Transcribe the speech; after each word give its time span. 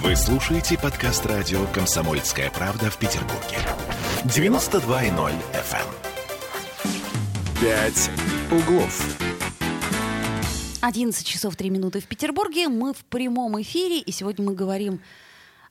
Вы 0.00 0.16
слушаете 0.16 0.78
подкаст 0.78 1.26
радио 1.26 1.66
«Комсомольская 1.66 2.50
правда» 2.50 2.90
в 2.90 2.96
Петербурге. 2.96 3.58
92.0 4.24 5.34
FM. 5.52 5.86
«Пять 7.60 8.10
углов». 8.50 9.18
11 10.80 11.26
часов 11.26 11.56
3 11.56 11.68
минуты 11.68 12.00
в 12.00 12.06
Петербурге. 12.06 12.68
Мы 12.68 12.94
в 12.94 13.04
прямом 13.04 13.60
эфире, 13.60 13.98
и 13.98 14.10
сегодня 14.12 14.46
мы 14.46 14.54
говорим... 14.54 15.02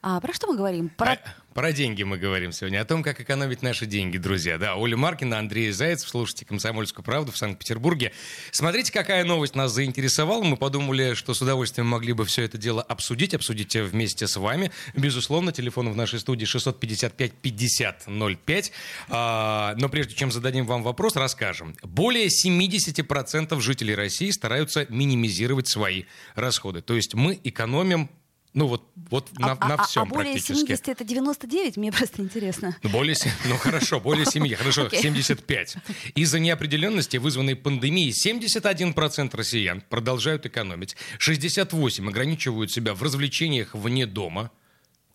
А, 0.01 0.19
про 0.19 0.33
что 0.33 0.47
мы 0.47 0.57
говорим? 0.57 0.89
Про... 0.89 1.19
Про 1.53 1.73
деньги 1.73 2.03
мы 2.03 2.17
говорим 2.17 2.53
сегодня, 2.53 2.79
о 2.79 2.85
том, 2.85 3.03
как 3.03 3.19
экономить 3.19 3.61
наши 3.61 3.85
деньги, 3.85 4.17
друзья. 4.17 4.57
Да, 4.57 4.77
Оля 4.77 4.95
Маркина, 4.95 5.37
Андрей 5.37 5.69
Зайцев, 5.71 6.07
слушайте 6.07 6.45
«Комсомольскую 6.45 7.03
правду» 7.03 7.33
в 7.33 7.37
Санкт-Петербурге. 7.37 8.13
Смотрите, 8.51 8.93
какая 8.93 9.25
новость 9.25 9.53
нас 9.53 9.73
заинтересовала. 9.73 10.43
Мы 10.43 10.55
подумали, 10.55 11.13
что 11.13 11.33
с 11.33 11.41
удовольствием 11.41 11.87
могли 11.87 12.13
бы 12.13 12.23
все 12.23 12.43
это 12.43 12.57
дело 12.57 12.81
обсудить, 12.81 13.33
обсудить 13.33 13.75
вместе 13.75 14.27
с 14.27 14.37
вами. 14.37 14.71
Безусловно, 14.95 15.51
телефон 15.51 15.91
в 15.91 15.95
нашей 15.97 16.21
студии 16.21 16.47
655-5005. 16.47 18.71
А, 19.09 19.75
но 19.77 19.89
прежде 19.89 20.15
чем 20.15 20.31
зададим 20.31 20.65
вам 20.65 20.83
вопрос, 20.83 21.17
расскажем. 21.17 21.75
Более 21.83 22.27
70% 22.27 23.59
жителей 23.59 23.95
России 23.95 24.31
стараются 24.31 24.85
минимизировать 24.87 25.67
свои 25.67 26.05
расходы. 26.35 26.81
То 26.81 26.95
есть 26.95 27.13
мы 27.13 27.37
экономим 27.43 28.09
ну 28.53 28.67
вот, 28.67 28.91
вот 29.09 29.29
а, 29.37 29.47
на, 29.47 29.51
а, 29.59 29.67
на 29.67 29.83
всем 29.83 30.03
а 30.03 30.05
более 30.05 30.33
практически. 30.33 30.67
70 30.67 30.89
это 30.89 31.03
99? 31.03 31.77
Мне 31.77 31.91
просто 31.91 32.21
интересно. 32.21 32.77
Ну, 32.83 32.89
более, 32.89 33.15
ну 33.45 33.55
хорошо, 33.57 33.99
более 33.99 34.25
7, 34.29 34.53
хорошо, 34.55 34.87
Окей. 34.87 35.01
75. 35.01 35.77
Из-за 36.15 36.39
неопределенности, 36.39 37.17
вызванной 37.17 37.55
пандемией, 37.55 38.11
71% 38.11 39.35
россиян 39.35 39.81
продолжают 39.81 40.45
экономить, 40.45 40.97
68% 41.19 42.07
ограничивают 42.07 42.71
себя 42.71 42.93
в 42.93 43.01
развлечениях 43.03 43.73
вне 43.73 44.05
дома. 44.05 44.51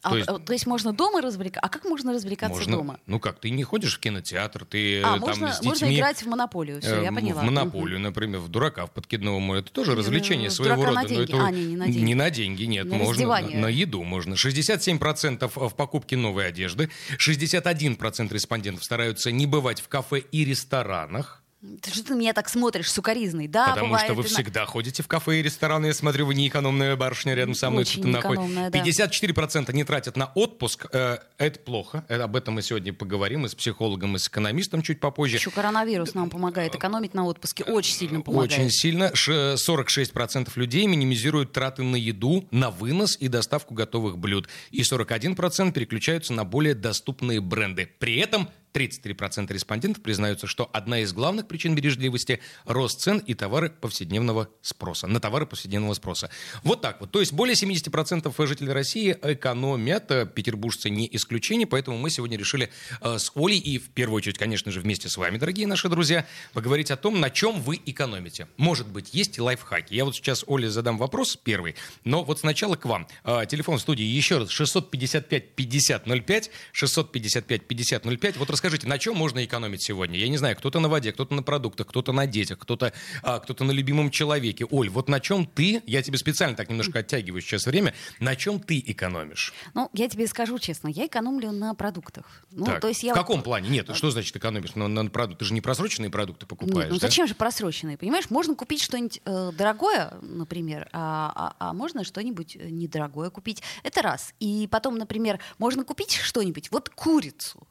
А, 0.06 0.10
То 0.10 0.16
есть- 0.19 0.28
э, 0.30 0.38
то 0.38 0.52
есть 0.52 0.66
можно 0.66 0.92
дома 0.92 1.20
развлекаться? 1.20 1.66
А 1.66 1.69
как 1.69 1.84
можно 1.84 2.12
развлекаться 2.12 2.57
Можно, 2.59 2.76
дома? 2.76 3.01
ну 3.07 3.18
как, 3.18 3.40
ты 3.40 3.51
не 3.51 3.65
ходишь 3.65 3.96
в 3.96 4.01
кинотеатр, 4.01 4.65
ты 4.65 4.98
А, 4.98 4.98
э, 5.01 5.02
там 5.02 5.21
можно, 5.21 5.52
с 5.52 5.63
можно 5.63 5.80
детьми... 5.87 5.96
играть 5.96 6.23
в 6.23 6.26
монополию. 6.26 6.80
Все, 6.80 7.01
э, 7.01 7.04
я 7.04 7.13
поняла. 7.13 7.43
В 7.43 7.45
монополию, 7.45 7.98
например, 7.98 8.38
в 8.40 8.48
дурака, 8.48 8.87
в 8.87 8.93
подкидного 8.93 9.38
море. 9.40 9.60
Это 9.63 9.73
тоже 9.73 9.93
Э, 9.93 9.95
развлечение 9.96 10.51
своего 10.51 10.76
рода. 10.85 10.93
на 10.95 11.02
но 11.02 11.09
деньги. 11.09 11.23
это 11.24 11.45
А, 11.45 11.51
не, 11.51 11.65
не 11.66 11.76
на 11.76 11.87
деньги. 11.87 11.98
Не 12.04 12.15
на 12.15 12.30
деньги, 12.30 12.65
нет. 12.65 12.87
На 12.87 12.95
можно 12.96 13.10
раздевание. 13.13 13.57
на, 13.57 13.63
на 13.63 13.66
еду 13.68 14.02
можно. 14.04 14.35
67% 14.35 15.51
в 15.68 15.74
покупке 15.74 16.16
новой 16.16 16.46
одежды. 16.48 16.88
61% 17.18 18.32
респондентов 18.32 18.85
стараются 18.85 19.32
не 19.32 19.46
бывать 19.46 19.80
в 19.80 19.88
кафе 19.88 20.20
и 20.20 20.45
ресторанах. 20.45 21.43
Ты 21.82 21.90
что 21.90 22.04
ты 22.04 22.14
меня 22.14 22.32
так 22.32 22.48
смотришь, 22.48 22.90
сукаризный? 22.90 23.48
Да, 23.48 23.68
потому 23.70 23.88
бывает. 23.88 24.06
что 24.06 24.14
вы 24.14 24.22
и 24.22 24.24
на- 24.24 24.28
всегда 24.28 24.66
ходите 24.66 25.02
в 25.02 25.09
кафе 25.09 25.40
и 25.40 25.42
рестораны. 25.42 25.86
Я 25.86 25.95
смотрю, 25.95 26.26
вы 26.26 26.34
не 26.34 26.48
экономная 26.48 26.96
барышня 26.96 27.34
рядом 27.34 27.54
со 27.54 27.70
мной. 27.70 27.82
Очень 27.82 28.02
тут 28.02 28.12
находит- 28.12 28.40
экономная, 28.45 28.70
да. 28.70 28.78
54% 28.78 29.73
не 29.74 29.84
тратят 29.84 30.16
на 30.16 30.26
отпуск. 30.34 30.86
Э, 30.92 31.18
Это 31.38 31.58
плохо. 31.60 32.04
Э, 32.08 32.20
Об 32.20 32.34
этом 32.36 32.54
мы 32.54 32.62
сегодня 32.62 32.92
поговорим 32.92 33.45
и 33.46 33.48
с 33.48 33.54
психологом, 33.54 34.16
и 34.16 34.18
с 34.18 34.26
экономистом 34.28 34.82
чуть 34.82 35.00
попозже. 35.00 35.36
Еще 35.36 35.50
коронавирус 35.50 36.14
нам 36.14 36.30
помогает 36.30 36.74
экономить 36.74 37.14
на 37.14 37.24
отпуске. 37.26 37.62
Очень 37.64 37.95
сильно 37.95 38.20
помогает. 38.23 38.52
Очень 38.52 38.70
сильно. 38.70 39.14
Ш- 39.14 39.56
46% 39.56 40.56
людей 40.56 40.86
минимизируют 40.86 41.52
траты 41.52 41.82
на 41.82 41.96
еду, 41.96 42.46
на 42.51 42.70
вынос 42.70 43.16
и 43.20 43.28
доставку 43.28 43.74
готовых 43.74 44.18
блюд. 44.18 44.48
И 44.70 44.82
41% 44.82 45.73
переключаются 45.73 46.32
на 46.32 46.45
более 46.45 46.74
доступные 46.74 47.40
бренды. 47.40 47.88
При 47.98 48.16
этом 48.18 48.48
33% 48.77 49.51
респондентов 49.52 50.02
признаются, 50.02 50.46
что 50.46 50.69
одна 50.73 51.01
из 51.01 51.15
главных 51.15 51.49
причин 51.49 51.74
бережливости– 51.74 52.41
рост 52.66 53.01
цен 53.01 53.19
и 53.19 53.32
товары 53.32 53.71
повседневного 53.71 54.51
спроса. 54.60 55.07
На 55.07 55.19
товары 55.19 55.46
повседневного 55.46 55.95
спроса. 55.95 56.29
Вот 56.63 56.82
так 56.82 57.01
вот. 57.01 57.10
То 57.10 57.21
есть 57.21 57.32
более 57.32 57.54
70% 57.54 58.47
жителей 58.47 58.73
России 58.73 59.16
экономят. 59.23 60.10
Э, 60.10 60.27
Петербуржцы 60.27 60.91
не 60.91 61.09
исключение. 61.16 61.66
Поэтому 61.66 61.97
мы 61.97 62.10
сегодня 62.10 62.37
решили 62.37 62.71
э, 63.01 63.19
с 63.19 63.32
Олей 63.35 63.59
и, 63.59 63.79
в 63.79 63.88
первую 63.91 64.19
очередь, 64.19 64.37
конечно 64.37 64.71
же, 64.71 64.81
вместе 64.81 65.09
с 65.09 65.16
вами, 65.16 65.38
дорогие 65.38 65.66
наши 65.66 65.88
друзья, 65.88 66.27
поговорить 66.53 66.91
о 66.91 66.97
том, 66.97 67.20
на 67.20 67.31
чем 67.31 67.62
вы 67.62 67.81
экономите. 67.86 68.47
Может 68.59 68.88
быть, 68.88 69.15
есть 69.15 69.38
лайфхаки. 69.38 69.94
Я 69.94 70.04
вот 70.04 70.15
сейчас 70.15 70.44
Оле 70.47 70.69
задам 70.69 70.98
вопрос 70.98 71.36
первый, 71.36 71.76
но 72.04 72.25
вот 72.25 72.41
сначала 72.41 72.76
к 72.76 72.84
вам. 72.84 73.09
Э, 73.25 73.47
Телефон 73.48 73.78
в 73.78 73.81
студии 73.81 74.04
еще 74.04 74.38
раз 74.38 74.50
655-5005, 74.50 76.50
655-5005. 76.75 78.38
Вот 78.38 78.50
расскажите, 78.50 78.66
на 78.84 78.99
чем 78.99 79.16
можно 79.16 79.44
экономить 79.44 79.82
сегодня? 79.82 80.19
Я 80.19 80.28
не 80.28 80.37
знаю, 80.37 80.56
кто-то 80.56 80.81
на 80.81 80.88
воде, 80.88 81.12
кто-то 81.12 81.34
на 81.34 81.43
продуктах, 81.43 81.87
кто-то 81.87 82.12
на 82.12 82.27
детях, 82.27 82.59
кто-то 82.59 82.93
а, 83.22 83.38
кто-то 83.41 83.65
на 83.65 83.71
любимом 83.72 84.10
человеке. 84.10 84.66
Оль, 84.71 84.88
вот 84.88 85.09
на 85.09 85.21
чем 85.21 85.47
ты, 85.47 85.82
я 85.87 86.03
тебе 86.03 86.19
специально 86.19 86.56
так 86.56 86.69
немножко 86.69 86.99
оттягиваю 87.00 87.41
сейчас 87.43 87.66
время, 87.66 87.94
на 88.21 88.37
чем 88.37 88.60
ты 88.60 88.82
экономишь? 88.87 89.53
Ну, 89.75 89.88
я 89.93 90.09
тебе 90.09 90.27
скажу 90.27 90.59
честно, 90.59 90.88
я 90.88 91.06
экономлю 91.06 91.53
на 91.53 91.75
продуктах. 91.75 92.43
Ну, 92.50 92.65
Так, 92.66 92.81
то 92.81 92.88
есть 92.88 93.03
я 93.03 93.12
в 93.12 93.16
вот- 93.16 93.22
каком 93.22 93.43
плане? 93.43 93.69
Нет, 93.69 93.88
что 93.94 94.10
значит 94.10 94.34
экономишь 94.37 94.75
на, 94.75 94.88
на 94.88 95.06
продукты? 95.10 95.41
Ты 95.41 95.44
же 95.48 95.54
не 95.54 95.60
просроченные 95.60 96.10
продукты 96.10 96.47
покупаешь, 96.47 96.77
Нет, 96.84 96.88
ну 96.91 96.98
да? 96.98 97.06
зачем 97.06 97.27
же 97.27 97.34
просроченные, 97.34 97.97
понимаешь? 97.97 98.31
Можно 98.31 98.54
купить 98.54 98.83
что-нибудь 98.83 99.21
э, 99.25 99.53
дорогое, 99.56 100.15
например, 100.22 100.88
а, 100.93 101.33
а- 101.59 101.71
а 101.71 101.72
можно 101.72 102.04
что-нибудь 102.04 102.56
э, 102.56 102.69
недорогое 102.71 103.31
купить. 103.31 103.62
Это 103.83 104.03
раз. 104.03 104.34
И 104.41 104.69
потом, 104.71 104.97
например, 104.98 105.38
можно 105.59 105.84
купить 105.84 106.12
что-нибудь, 106.15 106.71
вот 106.71 106.88
курицу 106.91 107.66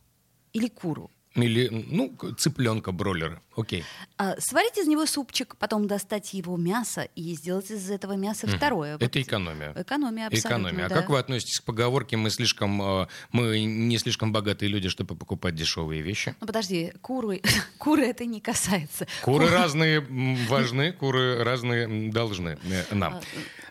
или 0.55 0.69
куру. 0.69 1.09
Или, 1.35 1.69
ну, 1.69 2.15
цыпленка, 2.37 2.91
бройлера. 2.91 3.41
Окей. 3.55 3.83
А, 4.17 4.35
сварить 4.39 4.77
из 4.77 4.87
него 4.87 5.05
супчик, 5.05 5.55
потом 5.57 5.87
достать 5.87 6.33
его 6.33 6.57
мясо 6.57 7.07
и 7.15 7.33
сделать 7.35 7.71
из 7.71 7.89
этого 7.89 8.13
мяса 8.13 8.47
второе. 8.47 8.93
Вот 8.93 9.03
Это 9.03 9.21
экономия. 9.21 9.73
Экономия, 9.75 10.27
абсолютно, 10.27 10.67
Экономия. 10.69 10.85
А 10.85 10.89
да. 10.89 10.95
как 10.95 11.09
вы 11.09 11.19
относитесь 11.19 11.59
к 11.59 11.63
поговорке 11.63 12.17
«мы 12.17 12.29
слишком, 12.29 12.81
э, 12.81 13.07
мы 13.31 13.63
не 13.63 13.97
слишком 13.97 14.31
богатые 14.33 14.69
люди, 14.69 14.89
чтобы 14.89 15.15
покупать 15.15 15.55
дешевые 15.55 16.01
вещи»? 16.01 16.35
Ну, 16.41 16.47
подожди, 16.47 16.93
куры, 17.01 17.41
куры 17.77 18.03
это 18.05 18.25
не 18.25 18.41
касается. 18.41 19.07
Куры 19.21 19.47
разные 19.49 19.99
м, 19.99 20.35
важны, 20.47 20.91
куры 20.91 21.43
разные 21.43 22.11
должны 22.11 22.57
э, 22.63 22.93
нам. 22.95 23.21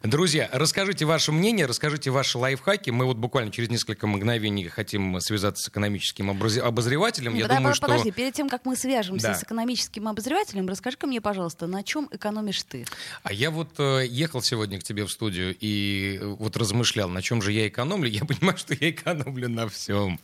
Друзья, 0.03 0.49
расскажите 0.53 1.05
ваше 1.07 1.33
мнение, 1.33 1.67
расскажите 1.67 2.11
ваши 2.11 2.37
лайфхаки. 2.39 2.91
Мы 2.91 3.05
вот 3.07 3.17
буквально 3.17 3.51
через 3.51 3.71
несколько 3.71 4.07
мгновений 4.07 4.69
хотим 4.69 5.19
связаться 5.21 5.65
с 5.65 5.69
экономическим 5.69 6.31
обозревателем. 6.31 7.33
Не, 7.35 7.41
Я 7.41 7.45
подожди, 7.45 7.59
думаю, 7.61 7.75
что... 7.75 7.87
Подожди, 7.87 8.11
перед 8.11 8.35
тем, 8.35 8.49
как 8.49 8.65
мы 8.67 8.77
свяжемся 8.77 9.29
Да. 9.29 9.35
с 9.35 9.43
экономическим 9.43 9.74
обозревателем, 10.07 10.69
расскажи-ка 10.69 11.07
мне, 11.07 11.21
пожалуйста, 11.21 11.67
на 11.67 11.83
чем 11.83 12.09
экономишь 12.11 12.63
ты? 12.63 12.85
А 13.23 13.33
я 13.33 13.51
вот 13.51 13.79
э, 13.79 14.07
ехал 14.07 14.43
сегодня 14.43 14.79
к 14.79 14.85
тебе 14.85 15.05
в 15.05 15.11
студию 15.11 15.57
и 15.59 16.19
э, 16.21 16.27
вот 16.27 16.57
размышлял, 16.57 17.09
на 17.09 17.23
чем 17.23 17.43
же 17.43 17.53
я 17.53 17.69
экономлю. 17.69 18.09
Я 18.09 18.25
понимаю, 18.25 18.57
что 18.59 18.75
я 18.75 18.91
экономлю 18.91 19.49
на 19.49 19.69
всем. 19.69 20.21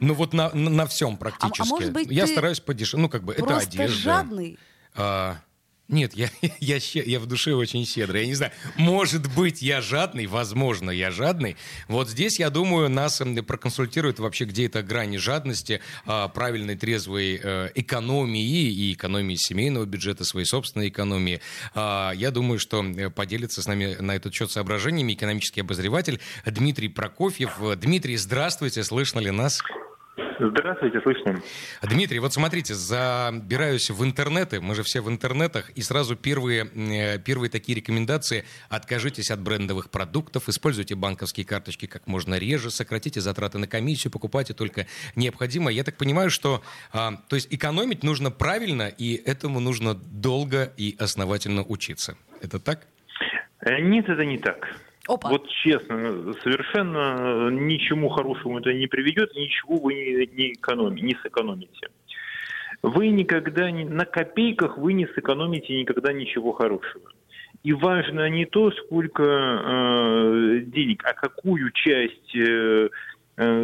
Ну 0.00 0.14
вот 0.14 0.32
на, 0.32 0.50
на, 0.54 0.70
на 0.70 0.86
всем 0.86 1.16
практически. 1.16 1.68
может 1.68 1.92
быть, 1.92 2.10
я 2.10 2.26
стараюсь 2.26 2.60
подешевле. 2.60 3.02
Ну 3.02 3.08
как 3.08 3.22
бы 3.22 3.34
это 3.34 3.58
одежда. 3.58 3.94
жадный. 3.94 4.58
А, 4.94 5.38
нет, 5.90 6.14
я, 6.14 6.30
я, 6.60 6.80
щи- 6.80 7.02
я 7.04 7.20
в 7.20 7.26
душе 7.26 7.54
очень 7.54 7.84
щедрый. 7.86 8.22
Я 8.22 8.26
не 8.26 8.34
знаю, 8.34 8.52
может 8.76 9.32
быть, 9.34 9.62
я 9.62 9.80
жадный, 9.80 10.26
возможно, 10.26 10.90
я 10.90 11.10
жадный. 11.10 11.56
Вот 11.88 12.08
здесь, 12.08 12.38
я 12.38 12.50
думаю, 12.50 12.88
нас 12.88 13.20
проконсультируют 13.46 14.18
вообще, 14.18 14.44
где 14.44 14.66
эта 14.66 14.82
грань 14.82 15.18
жадности, 15.18 15.80
а, 16.06 16.28
правильной, 16.28 16.76
трезвой 16.76 17.40
э, 17.42 17.70
экономии 17.74 18.70
и 18.70 18.92
экономии 18.92 19.34
семейного 19.36 19.84
бюджета, 19.84 20.24
своей 20.24 20.46
собственной 20.46 20.88
экономии. 20.88 21.40
А, 21.74 22.12
Я 22.12 22.30
думаю, 22.30 22.58
что 22.58 22.84
поделится 23.14 23.62
с 23.62 23.66
нами 23.66 23.96
на 24.00 24.16
этот 24.16 24.34
счет 24.34 24.50
соображениями 24.50 25.12
экономический 25.14 25.60
обозреватель 25.60 26.20
Дмитрий 26.46 26.88
Прокофьев. 26.88 27.58
Дмитрий, 27.76 28.16
здравствуйте, 28.16 28.84
слышно 28.84 29.18
ли 29.20 29.30
нас? 29.30 29.60
Здравствуйте, 30.40 31.00
слышно. 31.02 31.42
Дмитрий, 31.82 32.18
вот 32.18 32.32
смотрите, 32.32 32.72
забираюсь 32.74 33.90
в 33.90 34.02
интернеты, 34.02 34.60
мы 34.60 34.74
же 34.74 34.82
все 34.82 35.02
в 35.02 35.10
интернетах, 35.10 35.68
и 35.70 35.82
сразу 35.82 36.16
первые, 36.16 36.64
э, 36.64 37.18
первые 37.18 37.50
такие 37.50 37.76
рекомендации. 37.76 38.44
Откажитесь 38.70 39.30
от 39.30 39.40
брендовых 39.40 39.90
продуктов, 39.90 40.48
используйте 40.48 40.94
банковские 40.94 41.44
карточки 41.44 41.86
как 41.86 42.06
можно 42.06 42.36
реже, 42.36 42.70
сократите 42.70 43.20
затраты 43.20 43.58
на 43.58 43.66
комиссию, 43.66 44.10
покупайте 44.10 44.54
только 44.54 44.86
необходимое. 45.14 45.74
Я 45.74 45.84
так 45.84 45.98
понимаю, 45.98 46.30
что 46.30 46.62
а, 46.92 47.16
то 47.28 47.36
есть 47.36 47.52
экономить 47.52 48.02
нужно 48.02 48.30
правильно, 48.30 48.88
и 48.88 49.16
этому 49.16 49.60
нужно 49.60 49.94
долго 49.94 50.72
и 50.78 50.96
основательно 50.98 51.62
учиться. 51.62 52.16
Это 52.40 52.58
так? 52.58 52.86
Э, 53.60 53.78
Нет, 53.80 54.08
это 54.08 54.24
не 54.24 54.38
так. 54.38 54.68
Опа. 55.10 55.28
Вот 55.28 55.48
честно, 55.48 56.32
совершенно 56.44 57.50
ничему 57.50 58.08
хорошему 58.10 58.60
это 58.60 58.72
не 58.72 58.86
приведет, 58.86 59.34
ничего 59.34 59.76
вы 59.78 59.94
не, 59.94 60.26
не, 60.26 60.52
экономи- 60.52 61.00
не 61.00 61.16
сэкономите. 61.20 61.88
Вы 62.82 63.08
никогда 63.08 63.72
не, 63.72 63.84
на 63.84 64.04
копейках 64.04 64.78
вы 64.78 64.92
не 64.92 65.06
сэкономите 65.06 65.76
никогда 65.80 66.12
ничего 66.12 66.52
хорошего. 66.52 67.10
И 67.64 67.72
важно 67.72 68.30
не 68.30 68.46
то, 68.46 68.70
сколько 68.70 69.22
э, 69.24 70.60
денег, 70.66 71.02
а 71.04 71.12
какую 71.12 71.72
часть 71.72 72.36
э, 72.36 72.88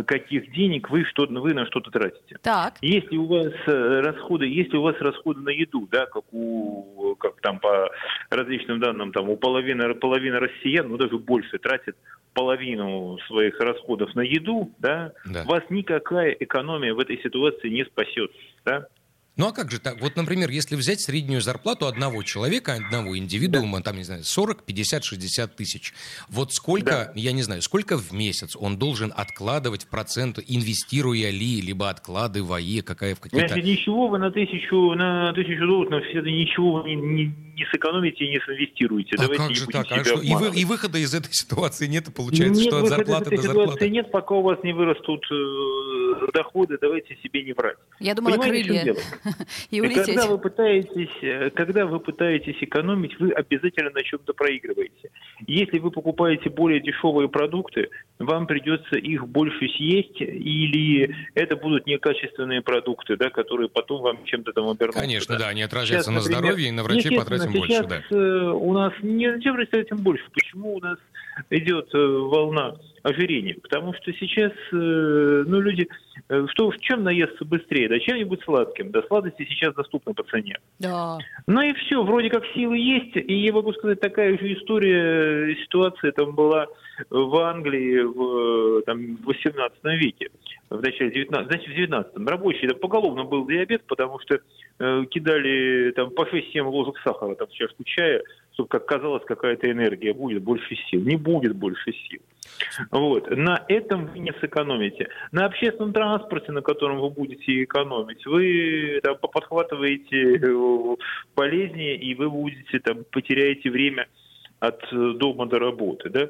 каких 0.07 0.53
денег 0.53 0.89
вы, 0.91 1.05
что, 1.05 1.27
вы 1.27 1.53
на 1.53 1.67
что-то 1.67 1.91
тратите. 1.91 2.39
Так. 2.43 2.75
Если 2.81 3.17
у 3.17 3.27
вас 3.27 3.53
э, 3.67 4.01
расходы, 4.01 4.47
если 4.47 4.77
у 4.77 4.83
вас 4.83 4.97
расходы 5.01 5.41
на 5.41 5.51
еду, 5.51 5.87
да, 5.91 6.07
как 6.07 6.25
у, 6.33 7.15
как 7.17 7.41
там 7.43 7.59
по 7.61 7.91
различным 8.31 8.81
данным, 8.81 9.13
там 9.13 9.29
у 9.29 9.37
половины, 9.37 9.95
половины 9.95 10.39
россиян, 10.39 10.89
ну 10.89 10.97
даже 10.97 11.19
больше 11.19 11.59
тратят 11.59 11.97
половину 12.33 13.19
своих 13.27 13.59
расходов 13.61 14.15
на 14.15 14.21
еду, 14.21 14.73
да, 14.79 15.13
Да. 15.27 15.45
вас 15.45 15.63
никакая 15.71 16.31
экономия 16.33 16.95
в 16.95 16.99
этой 16.99 17.21
ситуации 17.23 17.69
не 17.69 17.85
спасет, 17.85 18.31
да. 18.65 18.87
Ну 19.37 19.49
а 19.49 19.53
как 19.53 19.71
же 19.71 19.79
так? 19.79 20.01
Вот, 20.01 20.17
например, 20.17 20.49
если 20.49 20.77
взять 20.77 21.01
среднюю 21.03 21.43
зарплату 21.43 21.87
одного 21.87 22.23
человека, 22.23 22.73
одного 22.73 23.19
индивидуума, 23.19 23.83
там, 23.83 23.97
не 23.99 24.03
знаю, 24.05 24.25
40, 24.25 24.63
50, 24.65 25.05
60 25.05 25.55
тысяч. 25.57 25.93
Вот 26.31 26.55
сколько, 26.55 26.91
Да. 26.91 27.13
я 27.15 27.33
не 27.33 27.43
знаю, 27.43 27.61
сколько 27.61 27.99
в 27.99 28.13
месяц 28.13 28.57
он 28.57 28.79
должен 28.79 29.13
откладывать 29.15 29.85
в 29.85 29.89
процент, 29.89 30.39
инвестируя 30.47 31.31
ли, 31.31 31.61
либо 31.61 31.91
откладывая, 31.91 32.83
какая 32.83 33.15
в 33.15 33.21
какие-то... 33.21 33.55
Если 33.55 33.71
ничего 33.71 34.09
вы 34.09 34.19
на 34.19 34.31
тысячу, 34.31 34.95
на 34.95 35.33
тысячу 35.35 35.67
долларов, 35.67 35.91
на 35.91 36.01
все 36.01 36.21
это 36.21 36.31
ничего 36.31 36.81
вы 36.81 36.89
не, 36.89 36.97
не, 36.97 37.25
не 37.57 37.67
сэкономите 37.71 38.25
и 38.25 38.31
не 38.31 38.41
соинвестируете. 38.41 39.17
А 39.19 39.23
Давайте 39.23 39.43
как 39.45 39.55
же 39.55 39.67
так? 39.67 39.87
А 39.91 40.03
что, 40.05 40.21
и, 40.23 40.33
вы- 40.35 40.59
и 40.59 40.65
выхода 40.65 40.97
из 40.99 41.13
этой 41.13 41.29
ситуации 41.33 41.87
нет, 41.87 42.09
и 42.09 42.11
получается, 42.11 42.59
нет 42.63 42.69
что 42.73 42.79
от 42.79 42.83
выхода 42.85 43.03
из 43.03 43.07
зарплаты 43.07 43.27
этой 43.27 43.37
до 43.37 43.43
ситуации 43.43 43.67
зарплаты. 43.71 43.91
нет, 43.91 44.11
пока 44.11 44.35
у 44.35 44.43
вас 44.43 44.59
не 44.63 44.73
вырастут 44.73 45.23
э, 45.31 46.31
доходы, 46.33 46.79
давайте 46.81 47.19
себе 47.23 47.43
не 47.45 47.53
врать. 47.53 47.77
Я 48.01 48.15
думала, 48.15 48.37
Понимаете, 48.39 48.65
крылья 48.65 48.97
и 49.71 49.77
И 49.77 49.81
улететь. 49.81 50.07
Когда 50.07 50.27
вы 50.27 50.39
пытаетесь, 50.39 51.23
э, 51.23 51.51
когда 51.51 51.87
вы 51.87 52.01
пытаетесь 52.01 52.57
экономить, 52.61 53.19
вы 53.19 53.33
обязательно 53.33 53.91
на 53.91 54.03
чем-то 54.03 54.33
проигрываете. 54.33 55.11
Если 55.47 55.79
вы 55.79 55.91
покупаете 55.91 56.51
более 56.51 56.81
дешевые 56.81 57.29
продукты, 57.29 57.89
вам 58.19 58.47
придется 58.47 58.97
их 58.97 59.27
больше 59.27 59.69
съесть, 59.77 60.21
или 60.21 61.15
это 61.35 61.57
будут 61.57 61.87
некачественные 61.87 62.63
продукты, 62.63 63.17
да, 63.17 63.31
которые 63.31 63.69
потом 63.69 64.03
вам 64.03 64.25
чем-то 64.25 64.53
там 64.53 64.69
обернутся. 64.69 65.01
Конечно, 65.01 65.39
да, 65.39 65.49
они 65.49 65.63
отразятся 65.63 66.05
Сейчас, 66.05 66.07
на 66.07 66.21
например, 66.21 66.39
здоровье, 66.39 66.69
и 66.69 66.73
на 66.73 66.83
врачей 66.83 67.17
потратим 67.17 67.53
больше, 67.53 67.75
сейчас, 67.75 67.87
да. 67.87 68.03
э, 68.11 68.51
у 68.51 68.73
нас 68.73 68.93
не 69.03 69.31
на 69.31 69.41
чем 69.41 69.57
тратим 69.67 69.99
больше. 69.99 70.25
Почему 70.33 70.75
у 70.75 70.81
нас 70.81 70.99
идет 71.51 71.89
э, 71.95 71.99
волна 71.99 72.77
ожирения? 73.07 73.57
Потому 73.63 73.95
что 73.95 74.13
сейчас, 74.13 74.53
э, 74.73 75.45
ну, 75.47 75.61
люди, 75.61 75.89
э, 76.29 76.47
что, 76.51 76.71
в 76.71 76.79
чем 76.79 77.05
наесться 77.05 77.45
быстрее? 77.45 77.89
Да 77.89 77.99
чем-нибудь 77.99 78.43
сладким. 78.45 78.91
Да, 78.91 79.03
сладости 79.03 79.47
сейчас 79.49 79.75
доступны 79.75 80.13
по 80.15 80.25
цене. 80.25 80.59
Да. 80.79 81.19
Ну 81.47 81.61
и 81.63 81.73
все, 81.75 82.03
вроде 82.03 82.31
как 82.31 82.45
силы 82.55 82.77
есть, 82.77 83.17
и 83.17 83.35
я 83.35 83.53
могу 83.53 83.73
сказать, 83.73 84.01
такая 84.01 84.37
же 84.39 84.53
история, 84.55 85.53
э, 85.53 85.55
ситуация 85.65 86.13
там 86.13 86.35
была 86.35 86.67
в 87.11 87.37
Англии 87.37 88.01
в, 88.01 88.83
там, 88.83 89.17
в 89.17 89.27
18 89.27 89.79
веке, 89.85 90.29
в 90.71 90.81
начале 90.81 91.11
19 91.11 91.49
значит, 91.49 91.69
в 91.69 91.75
19 91.75 92.29
Рабочий 92.29 92.69
там, 92.69 92.79
поголовно 92.79 93.25
был 93.25 93.47
диабет, 93.47 93.85
потому 93.87 94.19
что 94.21 94.39
э, 94.79 95.05
кидали 95.11 95.93
там 95.93 96.11
по 96.11 96.23
6-7 96.23 96.63
ложек 96.63 96.99
сахара 97.05 97.35
там, 97.35 97.47
в 97.47 97.53
чашку 97.53 97.85
чая, 97.85 98.23
чтобы, 98.57 98.71
как 98.71 98.87
казалось, 98.87 99.23
какая-то 99.27 99.71
энергия 99.71 100.15
будет, 100.15 100.43
больше 100.43 100.77
сил. 100.89 101.03
Не 101.03 101.17
будет 101.17 101.55
больше 101.55 101.93
сил. 101.93 102.21
Вот. 102.91 103.31
На 103.31 103.63
этом 103.69 104.07
вы 104.07 104.19
не 104.19 104.33
сэкономите. 104.41 105.09
На 105.31 105.45
общественном 105.45 105.93
транспорте, 105.93 106.53
на 106.53 106.63
котором 106.63 107.01
вы 107.01 107.11
будете 107.11 107.65
экономить, 107.65 108.25
вы 108.25 109.01
там, 109.03 109.19
подхватываете 109.19 110.39
э, 110.39 110.97
болезни, 111.37 111.97
и 111.97 112.15
вы 112.15 112.31
будете 112.31 112.79
там, 112.79 113.05
потеряете 113.11 113.71
время 113.71 114.09
от 114.59 114.83
э, 114.91 115.13
дома 115.17 115.47
до 115.47 115.59
работы, 115.59 116.09
да? 116.09 116.29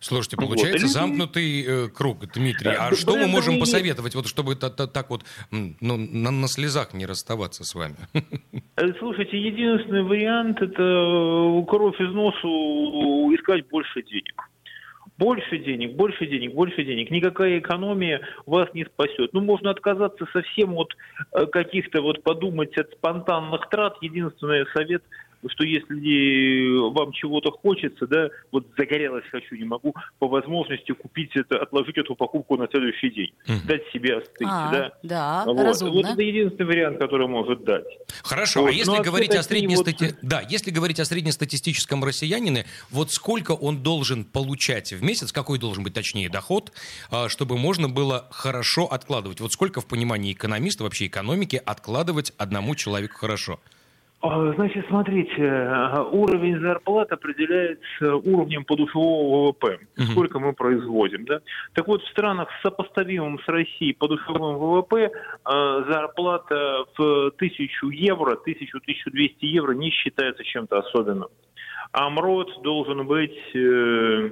Слушайте, 0.00 0.36
Вот. 0.36 0.46
получается 0.46 0.86
Люди- 0.86 0.92
замкнутый 0.92 1.62
э, 1.66 1.88
круг, 1.88 2.26
Дмитрий. 2.32 2.64
Да, 2.64 2.86
А 2.86 2.90
да, 2.90 2.96
что 2.96 3.16
мы 3.16 3.26
можем 3.26 3.58
посоветовать, 3.58 4.14
вот, 4.14 4.26
чтобы 4.26 4.54
та- 4.56 4.70
та- 4.70 4.86
так 4.86 5.10
вот 5.10 5.24
ну, 5.50 5.96
на, 5.96 6.30
на 6.30 6.48
слезах 6.48 6.94
не 6.94 7.06
расставаться 7.06 7.64
с 7.64 7.74
вами? 7.74 7.96
Э, 8.76 8.92
Слушайте, 8.98 9.38
единственный 9.38 10.02
вариант 10.02 10.60
это 10.60 10.82
э, 10.82 11.64
кровь 11.68 12.00
из 12.00 12.12
носу 12.12 12.48
искать 13.34 13.68
больше 13.68 14.02
денег. 14.02 14.42
Больше 15.16 15.58
денег, 15.58 15.94
больше 15.94 16.26
денег, 16.26 16.54
больше 16.54 16.82
денег. 16.84 17.08
Никакая 17.12 17.60
экономия 17.60 18.20
вас 18.46 18.68
не 18.74 18.84
спасет. 18.84 19.32
Ну, 19.32 19.42
можно 19.42 19.70
отказаться 19.70 20.26
совсем 20.32 20.74
от 20.74 20.92
э, 21.32 21.46
каких-то, 21.46 22.02
вот 22.02 22.24
подумать 22.24 22.76
от 22.76 22.90
спонтанных 22.90 23.68
трат. 23.70 23.96
Единственный 24.00 24.66
совет, 24.74 25.04
что 25.50 25.64
если 25.64 26.90
вам 26.92 27.12
чего-то 27.12 27.50
хочется, 27.50 28.06
да, 28.06 28.28
вот 28.52 28.66
загорелось 28.76 29.24
хочу, 29.30 29.56
не 29.56 29.64
могу, 29.64 29.94
по 30.18 30.28
возможности 30.28 30.92
купить 30.92 31.30
это, 31.36 31.58
отложить 31.62 31.96
эту 31.98 32.14
покупку 32.14 32.56
на 32.56 32.66
следующий 32.68 33.10
день. 33.10 33.32
Мгм. 33.46 33.60
Дать 33.66 33.82
себе 33.92 34.16
остыть, 34.16 34.46
А, 34.50 34.70
да. 34.72 34.92
да, 35.02 35.44
Вот. 35.46 35.60
разумно. 35.62 35.94
вот 35.94 36.06
это 36.06 36.22
единственный 36.22 36.66
вариант, 36.66 36.98
который 36.98 37.26
может 37.28 37.64
дать. 37.64 37.84
Хорошо, 38.22 38.62
Вот, 38.62 38.68
а 38.68 38.72
если 38.72 38.90
ну, 38.90 39.00
а 39.00 39.02
говорить 39.02 39.34
о 39.34 39.42
такие 39.42 39.68
вот- 39.68 39.86
среднестати... 39.86 40.16
да, 40.22 40.40
если 40.48 40.70
говорить 40.70 41.00
о 41.00 41.04
среднестатистическом 41.04 42.04
россиянине, 42.04 42.66
вот 42.90 43.10
сколько 43.12 43.52
он 43.52 43.82
должен 43.82 44.24
получать 44.24 44.92
в 44.92 45.02
месяц, 45.02 45.32
какой 45.32 45.58
должен 45.58 45.84
быть 45.84 45.94
точнее 45.94 46.28
доход, 46.28 46.72
а, 47.10 47.28
чтобы 47.28 47.56
можно 47.58 47.88
было 47.88 48.28
хорошо 48.30 48.84
откладывать? 48.86 49.40
Вот 49.40 49.52
сколько 49.52 49.80
в 49.80 49.86
понимании 49.86 50.32
экономиста, 50.32 50.84
вообще 50.84 51.06
экономики, 51.06 51.60
откладывать 51.64 52.32
одному 52.38 52.74
человеку 52.74 53.16
хорошо? 53.18 53.60
А, 54.26 54.52
Значит, 54.54 54.86
смотрите, 54.88 55.34
э, 55.42 56.00
уровень 56.12 56.58
зарплат 56.58 57.12
определяется 57.12 58.16
уровнем 58.16 58.64
подушевого 58.64 59.48
ВВП, 59.48 59.78
Мгм. 59.98 60.06
сколько 60.12 60.38
мы 60.38 60.54
производим. 60.54 61.26
Да? 61.26 61.40
Так 61.74 61.88
вот, 61.88 62.02
в 62.02 62.08
странах, 62.08 62.48
сопоставимым 62.62 63.38
с 63.40 63.48
Россией 63.48 63.92
подушевым 63.92 64.56
ВВП, 64.56 65.10
э, 65.10 65.84
зарплата 65.90 66.84
в 66.96 67.32
1000 67.36 67.90
евро, 67.90 68.36
1000-1200 68.36 69.46
евро 69.46 69.72
не 69.72 69.90
считается 69.90 70.42
чем-то 70.42 70.78
особенным. 70.78 71.28
А 71.92 72.08
МРОД 72.08 72.62
должен 72.62 73.06
быть... 73.06 73.38
э, 73.54 74.30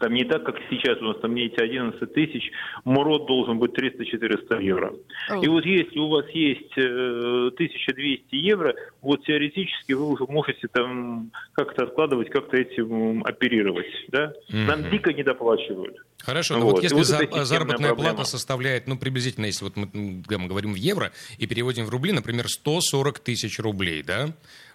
там 0.00 0.14
не 0.14 0.24
так, 0.24 0.44
как 0.44 0.56
сейчас 0.70 0.98
у 1.00 1.04
нас 1.04 1.18
там 1.20 1.34
эти 1.36 1.60
11 1.60 2.12
тысяч, 2.12 2.50
МРОД 2.84 3.26
должен 3.26 3.58
быть 3.58 3.72
300-400 3.72 4.62
евро. 4.62 4.94
И 5.42 5.46
вот 5.48 5.64
если 5.64 5.98
у 5.98 6.08
вас 6.08 6.28
есть 6.30 6.72
э, 6.76 7.50
1200 7.54 8.34
евро, 8.34 8.74
вот 9.02 9.24
теоретически 9.24 9.92
вы 9.92 10.08
уже 10.08 10.24
можете 10.24 10.66
там 10.68 11.30
как-то 11.52 11.84
откладывать, 11.84 12.30
как-то 12.30 12.56
этим 12.56 13.22
оперировать. 13.24 13.86
Да? 14.08 14.32
Нам 14.48 14.80
Мгм. 14.80 14.90
дико 14.90 15.12
недоплачивают. 15.12 15.96
Хорошо, 16.22 16.58
но 16.58 16.66
вот, 16.66 16.72
Вот, 16.72 16.80
и 16.80 16.84
если 16.84 16.96
вот 16.96 17.06
системная 17.06 17.44
заработная 17.44 17.88
проблема. 17.88 18.14
плата 18.16 18.30
составляет, 18.30 18.86
ну, 18.86 18.98
приблизительно, 18.98 19.46
если 19.46 19.64
вот 19.64 19.76
мы, 19.76 19.88
мы 19.92 20.48
говорим 20.48 20.72
в 20.72 20.76
евро 20.76 21.12
и 21.38 21.46
переводим 21.46 21.86
в 21.86 21.90
рубли, 21.90 22.12
например, 22.12 22.48
140 22.48 23.18
тысяч 23.20 23.58
рублей, 23.58 24.02
да? 24.02 24.30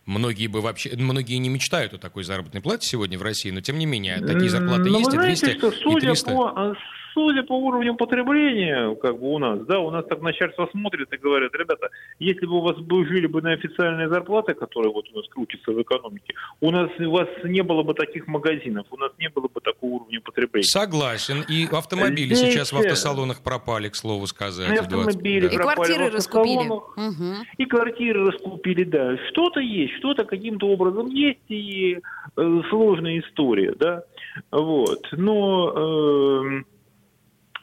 Многие 0.06 0.48
бы 0.48 0.62
вообще, 0.62 0.96
многие 0.96 1.38
не 1.38 1.50
мечтают 1.50 1.94
о 1.94 1.98
такой 1.98 2.24
заработной 2.24 2.62
плате 2.62 2.88
сегодня 2.88 3.18
в 3.18 3.24
России, 3.24 3.50
но 3.50 3.62
тем 3.62 3.80
не 3.80 3.88
менее, 3.88 4.18
такие 4.20 4.50
зарплаты 4.50 4.90
Ну, 4.90 5.00
есть, 5.00 5.08
и 5.08 5.12
знаете, 5.12 5.46
200, 5.46 5.58
что 5.58 5.70
и 5.70 5.82
судя 5.82 6.00
300. 6.08 6.32
по, 6.32 6.54
а, 6.56 6.74
судя 7.16 7.44
по 7.44 7.54
уровню 7.54 7.96
потребления, 7.96 8.94
как 8.96 9.20
бы 9.20 9.34
у 9.34 9.40
нас, 9.40 9.60
да, 9.66 9.80
у 9.80 9.90
нас 9.90 10.06
так 10.06 10.22
начальство 10.22 10.68
смотрит 10.72 11.12
и 11.14 11.18
говорят, 11.18 11.54
ребята, 11.56 11.90
если 12.20 12.46
бы 12.46 12.58
у 12.58 12.62
вас 12.62 12.78
бы 12.78 13.08
жили 13.08 13.26
бы 13.26 13.42
на 13.42 13.54
официальные 13.54 14.10
зарплаты, 14.10 14.54
которые 14.54 14.92
вот 14.92 15.06
у 15.12 15.18
нас 15.18 15.28
крутятся 15.30 15.72
в 15.72 15.82
экономике, 15.82 16.34
у 16.60 16.72
нас 16.72 16.92
у 17.00 17.10
вас 17.10 17.30
не 17.46 17.64
было 17.64 17.84
бы 17.84 17.94
таких 17.94 18.28
магазинов, 18.28 18.86
у 18.92 18.98
нас 18.98 19.12
не 19.18 19.30
было 19.30 19.48
бы 19.48 19.62
такого 19.62 19.92
уровня 19.92 20.20
потребления. 20.22 20.68
Согласен. 20.68 21.44
И 21.48 21.66
автомобили 21.72 22.34
Здесь, 22.34 22.54
сейчас 22.54 22.74
в 22.74 22.76
э, 22.76 22.80
автосалонах 22.80 23.42
пропали, 23.42 23.88
к 23.88 23.96
слову 23.96 24.28
сказать. 24.28 24.68
И 24.68 24.82
в 24.82 24.88
20, 24.88 24.94
автомобили 24.94 25.48
да. 25.48 25.54
И 25.54 25.58
пропали 25.58 25.76
квартиры 25.76 26.10
раскупили. 26.10 26.72
Мгм. 26.98 27.36
И 27.58 27.66
квартиры 27.66 28.26
раскупили, 28.26 28.84
да. 28.84 29.18
Что-то 29.30 29.62
есть, 29.62 29.94
что-то 30.00 30.26
каким-то 30.26 30.68
образом 30.68 31.08
есть, 31.08 31.40
и 31.48 31.98
э, 32.36 32.62
сложная 32.70 33.20
история, 33.20 33.74
да. 33.80 34.04
Вот. 34.52 35.08
Но 35.14 36.44
эм, 36.44 36.66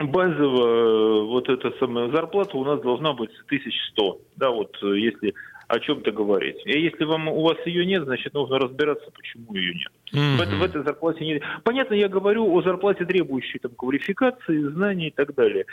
базовая 0.05 1.21
э, 1.21 1.23
вот 1.27 1.49
эта 1.49 1.73
самая 1.79 2.11
зарплата 2.11 2.57
у 2.57 2.65
нас 2.65 2.81
должна 2.81 3.13
быть 3.13 3.31
1100, 3.47 4.21
да, 4.37 4.51
вот 4.51 4.77
э, 4.83 4.99
если 4.99 5.35
о 5.73 5.81
чем-то 5.81 6.13
говорить. 6.13 6.57
И 6.67 6.79
если 6.79 7.05
вам, 7.05 7.29
у 7.29 7.43
вас 7.43 7.57
ее 7.65 7.87
нет, 7.87 8.05
значит, 8.05 8.35
нужно 8.35 8.59
разбираться, 8.59 9.11
почему 9.17 9.55
ее 9.55 9.73
нет. 9.75 9.93
Мгм. 10.13 10.37
В, 10.37 10.41
этой- 10.43 10.59
в 10.59 10.63
этой 10.63 10.83
зарплате 10.85 11.25
нет. 11.25 11.43
Понятно, 11.65 11.95
я 11.95 12.09
говорю 12.09 12.53
о 12.55 12.61
зарплате, 12.63 13.07
требующей 13.07 13.59
там, 13.59 13.71
квалификации, 13.75 14.69
знаний 14.75 15.09
и 15.09 15.11
так 15.11 15.35
далее. 15.35 15.65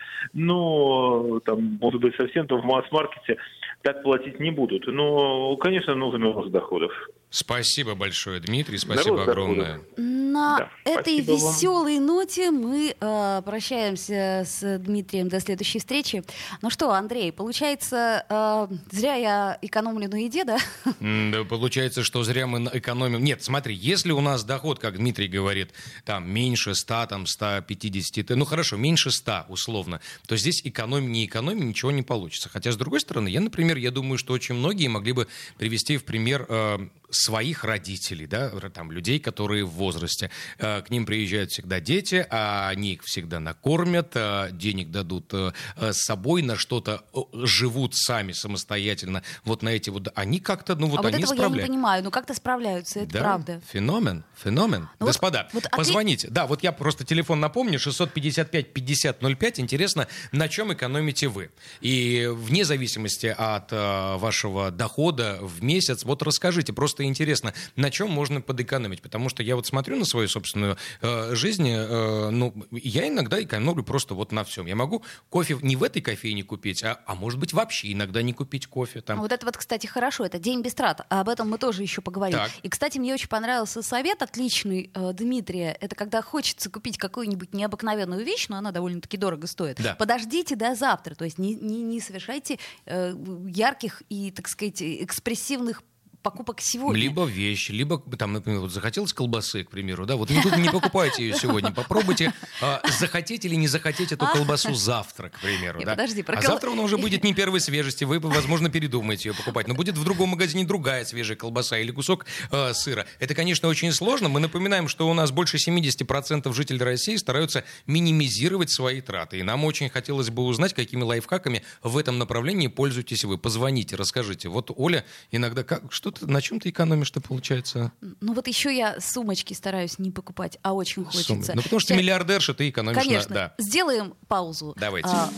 Но 0.50 1.40
там, 1.46 1.78
может 1.82 2.00
быть, 2.00 2.16
совсем 2.16 2.48
там 2.48 2.62
в 2.62 2.66
масс-маркете 2.66 3.38
так 3.82 4.02
платить 4.04 4.40
не 4.40 4.52
будут. 4.52 4.88
Но, 4.88 5.56
конечно, 5.58 5.96
нужен 5.96 6.24
рост 6.24 6.50
доходов. 6.52 6.92
Спасибо 7.32 7.94
большое, 7.94 8.40
Дмитрий, 8.40 8.78
спасибо 8.78 9.18
Здорово, 9.18 9.24
огромное. 9.32 9.82
На 9.98 10.58
Да, 10.58 10.70
этой 10.84 11.20
спасибо 11.22 11.32
вам. 11.32 11.36
веселой 11.38 12.00
ноте 12.00 12.50
мы 12.52 12.96
э, 13.00 13.42
прощаемся 13.46 14.44
с 14.46 14.80
Дмитрием 14.80 15.28
до 15.30 15.40
следующей 15.40 15.78
встречи. 15.80 16.24
Ну 16.64 16.70
что, 16.72 16.90
Андрей, 16.92 17.32
получается, 17.32 18.26
э, 18.30 18.68
зря 18.92 19.16
я 19.16 19.58
экономлю 19.90 20.18
еде, 20.20 20.44
да? 20.44 20.58
Да, 21.00 21.44
Получается, 21.44 22.04
что 22.04 22.24
зря 22.24 22.48
мы 22.48 22.70
экономим. 22.74 23.24
Нет, 23.24 23.44
смотри, 23.44 23.76
если 23.76 24.12
у 24.12 24.22
нас 24.22 24.44
доход, 24.44 24.80
как 24.80 24.98
Дмитрий 24.98 25.28
говорит, 25.28 25.72
там 26.06 26.30
меньше 26.30 26.76
100, 26.76 27.08
там 27.08 27.26
150, 27.26 28.24
ты- 28.28 28.36
ну 28.36 28.46
хорошо, 28.46 28.78
меньше 28.78 29.12
100 29.12 29.46
условно, 29.50 30.00
то 30.28 30.38
здесь 30.38 30.62
экономим, 30.64 31.12
не 31.12 31.26
экономим, 31.26 31.70
ничего 31.70 31.92
не 31.92 32.04
получится. 32.04 32.50
Хотя, 32.50 32.72
с 32.72 32.78
другой 32.78 33.00
стороны, 33.02 33.28
я, 33.30 33.42
например, 33.42 33.78
я 33.78 33.92
думаю, 33.92 34.18
что 34.18 34.34
очень 34.34 34.56
многие 34.56 34.88
могли 34.88 35.14
бы 35.14 35.28
привести 35.58 35.98
в 35.98 36.04
пример 36.04 36.46
э, 36.50 36.88
своих 37.12 37.64
родителей, 37.64 38.28
да, 38.28 38.50
там, 38.74 38.92
людей, 38.92 39.20
которые 39.20 39.66
в 39.66 39.72
возрасте. 39.72 40.30
Э, 40.58 40.82
к 40.82 40.90
ним 40.90 41.06
приезжают 41.06 41.52
всегда 41.52 41.80
дети, 41.80 42.26
а 42.30 42.70
они 42.70 42.94
их 42.94 43.04
всегда 43.04 43.40
накормят, 43.40 44.12
э, 44.16 44.50
денег 44.52 44.92
дадут 44.92 45.34
э, 45.34 45.52
с 45.78 46.04
собой, 46.06 46.42
на 46.42 46.56
что-то 46.56 47.04
живут 47.34 47.96
сами 47.96 48.32
самостоятельно. 48.32 49.24
Вот 49.44 49.64
на 49.64 49.70
эти 49.70 49.90
вот... 49.90 50.10
Они 50.16 50.40
как-то, 50.40 50.76
ну 50.76 50.88
вот 50.88 51.00
а 51.00 51.02
вот 51.04 51.14
они 51.14 51.24
этого 51.24 51.42
я 51.42 51.50
не 51.50 51.60
понимаю. 51.62 52.04
Ну 52.04 52.12
как-то 52.12 52.34
справляются, 52.34 53.00
это 53.00 53.14
Да, 53.14 53.20
правда. 53.20 53.62
Феномен, 53.72 54.24
феномен. 54.36 54.82
Ну 54.82 54.88
вот- 55.00 55.08
Господа, 55.08 55.50
вот, 55.54 55.66
а 55.66 55.70
ты- 55.70 55.78
позвоните. 55.78 56.28
Да, 56.30 56.48
вот 56.48 56.64
я 56.64 56.72
просто 56.72 57.04
телефон 57.06 57.40
напомню, 57.40 57.80
655-5005. 57.80 59.60
Интересно, 59.60 60.08
на 60.32 60.48
чем 60.48 60.74
экономите 60.74 61.28
вы? 61.28 61.52
И 61.82 62.28
вне 62.32 62.66
зависимости 62.66 63.34
от 63.38 63.72
вашего 63.72 64.72
дохода 64.72 65.40
в 65.42 65.64
месяц, 65.64 66.04
вот 66.04 66.22
расскажите, 66.22 66.74
просто 66.74 66.99
интересно, 67.04 67.54
на 67.76 67.92
чем 67.92 68.10
можно 68.12 68.42
подэкономить? 68.42 69.02
Потому 69.02 69.30
что 69.30 69.44
я 69.44 69.56
вот 69.56 69.66
смотрю 69.66 69.98
на 69.98 70.06
свою 70.06 70.28
собственную 70.28 70.78
э, 71.02 71.36
жизнь, 71.36 71.70
э, 71.70 72.30
ну, 72.30 72.54
я 72.72 73.08
иногда 73.08 73.42
экономлю 73.42 73.84
просто 73.84 74.14
вот 74.14 74.32
на 74.32 74.44
всем. 74.44 74.66
Я 74.66 74.76
могу 74.76 75.04
кофе 75.30 75.58
не 75.62 75.76
в 75.76 75.84
этой 75.84 76.02
кофейне 76.02 76.44
купить, 76.44 76.84
а, 76.84 77.00
а 77.06 77.16
может 77.16 77.40
быть 77.40 77.54
вообще 77.54 77.94
иногда 77.94 78.22
не 78.22 78.34
купить 78.34 78.68
кофе. 78.68 79.02
Там. 79.02 79.20
Вот 79.20 79.32
это 79.32 79.46
вот, 79.46 79.58
кстати, 79.58 79.88
хорошо, 79.88 80.26
это 80.26 80.40
день 80.40 80.62
без 80.62 80.74
трат. 80.74 81.06
А 81.10 81.22
Об 81.22 81.30
этом 81.30 81.50
мы 81.50 81.58
тоже 81.58 81.82
еще 81.82 82.02
поговорим. 82.02 82.38
Так. 82.38 82.52
И, 82.64 82.70
кстати, 82.70 82.98
мне 82.98 83.14
очень 83.14 83.30
понравился 83.30 83.82
совет 83.82 84.22
отличный 84.22 84.92
э, 84.94 85.14
Дмитрия. 85.14 85.78
Это 85.80 85.96
когда 85.96 86.22
хочется 86.22 86.70
купить 86.70 86.98
какую-нибудь 86.98 87.54
необыкновенную 87.54 88.24
вещь, 88.26 88.48
но 88.50 88.58
она 88.58 88.72
довольно-таки 88.72 89.18
дорого 89.18 89.48
стоит. 89.48 89.82
Да. 89.82 89.96
Подождите 89.96 90.56
до 90.56 90.76
завтра. 90.76 91.16
То 91.16 91.26
есть 91.26 91.38
не, 91.38 91.56
не, 91.56 91.82
не 91.84 92.00
совершайте 92.00 92.60
э, 92.86 93.14
ярких 93.48 94.04
и, 94.10 94.32
так 94.32 94.48
сказать, 94.48 94.82
экспрессивных 94.82 95.84
покупок 96.22 96.62
сегодня. 96.62 97.02
Либо 97.02 97.26
вещь, 97.26 97.70
либо, 97.70 97.98
там, 98.18 98.34
например, 98.34 98.62
вот 98.62 98.72
захотелось 98.72 99.14
колбасы, 99.14 99.64
к 99.64 99.70
примеру, 99.70 100.06
да, 100.06 100.16
вот 100.16 100.30
не, 100.30 100.38
не 100.60 100.70
покупайте 100.70 101.24
ее 101.24 101.36
сегодня, 101.36 101.72
попробуйте 101.72 102.34
а, 102.62 102.82
захотеть 103.00 103.46
или 103.46 103.56
не 103.56 103.68
захотеть 103.68 104.12
эту 104.12 104.28
колбасу 104.28 104.74
завтра, 104.74 105.30
к 105.30 105.40
примеру, 105.40 105.80
Не, 105.80 105.86
да. 105.86 105.92
подожди, 105.92 106.24
про 106.24 106.38
а 106.38 106.42
кол- 106.42 106.52
завтра 106.52 106.72
она 106.72 106.84
уже 106.84 106.98
будет 106.98 107.24
не 107.24 107.34
первой 107.34 107.60
свежести, 107.62 108.04
вы, 108.04 108.20
возможно, 108.20 108.70
передумаете 108.70 109.30
ее 109.30 109.36
покупать, 109.36 109.68
но 109.68 109.74
будет 109.74 109.98
в 109.98 110.04
другом 110.04 110.30
магазине 110.30 110.66
другая 110.66 111.06
свежая 111.06 111.38
колбаса 111.38 111.78
или 111.78 111.92
кусок 111.92 112.26
а, 112.52 112.74
сыра. 112.74 113.06
Это, 113.20 113.34
конечно, 113.34 113.68
очень 113.68 113.92
сложно. 113.92 114.30
Мы 114.30 114.40
напоминаем, 114.40 114.88
что 114.88 115.10
у 115.10 115.14
нас 115.14 115.32
больше 115.32 115.58
70% 115.58 116.54
жителей 116.54 116.84
России 116.84 117.16
стараются 117.16 117.64
минимизировать 117.88 118.70
свои 118.70 119.02
траты, 119.02 119.40
и 119.40 119.44
нам 119.44 119.64
очень 119.66 119.90
хотелось 119.90 120.30
бы 120.30 120.44
узнать, 120.44 120.74
какими 120.74 121.04
лайфхаками 121.04 121.64
в 121.84 121.98
этом 121.98 122.18
направлении 122.18 122.68
пользуетесь 122.68 123.24
вы. 123.24 123.38
Позвоните, 123.38 123.96
расскажите. 123.96 124.50
Вот 124.50 124.72
Оля 124.76 125.06
иногда 125.32 125.64
как, 125.64 125.92
что 125.92 126.09
ты, 126.12 126.28
на 126.28 126.42
чем 126.42 126.60
ты 126.60 126.70
экономишь-то, 126.70 127.22
получается? 127.22 127.92
Ну 128.22 128.34
вот 128.34 128.48
еще 128.48 128.76
я 128.76 129.00
сумочки 129.00 129.54
стараюсь 129.54 130.00
не 130.00 130.12
покупать, 130.12 130.58
а 130.62 130.74
очень 130.74 131.06
хочется. 131.06 131.28
Суммы. 131.28 131.46
Ну, 131.56 131.62
потому 131.62 131.80
что 131.80 131.90
ты 131.90 131.94
Сейчас- 131.94 131.98
миллиардерша, 132.04 132.54
ты 132.54 132.70
экономишь 132.70 132.98
на- 132.98 133.04
Конечно. 133.04 133.36
да. 133.36 133.54
Сделаем 133.58 134.14
паузу. 134.28 134.76
Давайте. 134.80 135.10
А, 135.10 135.30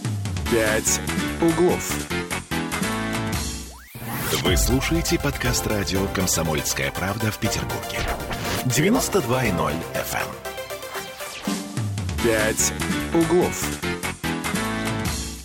«Пять 0.51 0.99
углов». 1.41 2.07
Вы 4.43 4.57
слушаете 4.57 5.19
подкаст 5.19 5.67
радио 5.67 6.07
«Комсомольская 6.15 6.91
правда» 6.91 7.31
в 7.31 7.37
Петербурге. 7.37 7.99
92.0 8.65 9.73
FM. 9.93 10.27
«Пять 12.23 12.73
углов». 13.13 14.00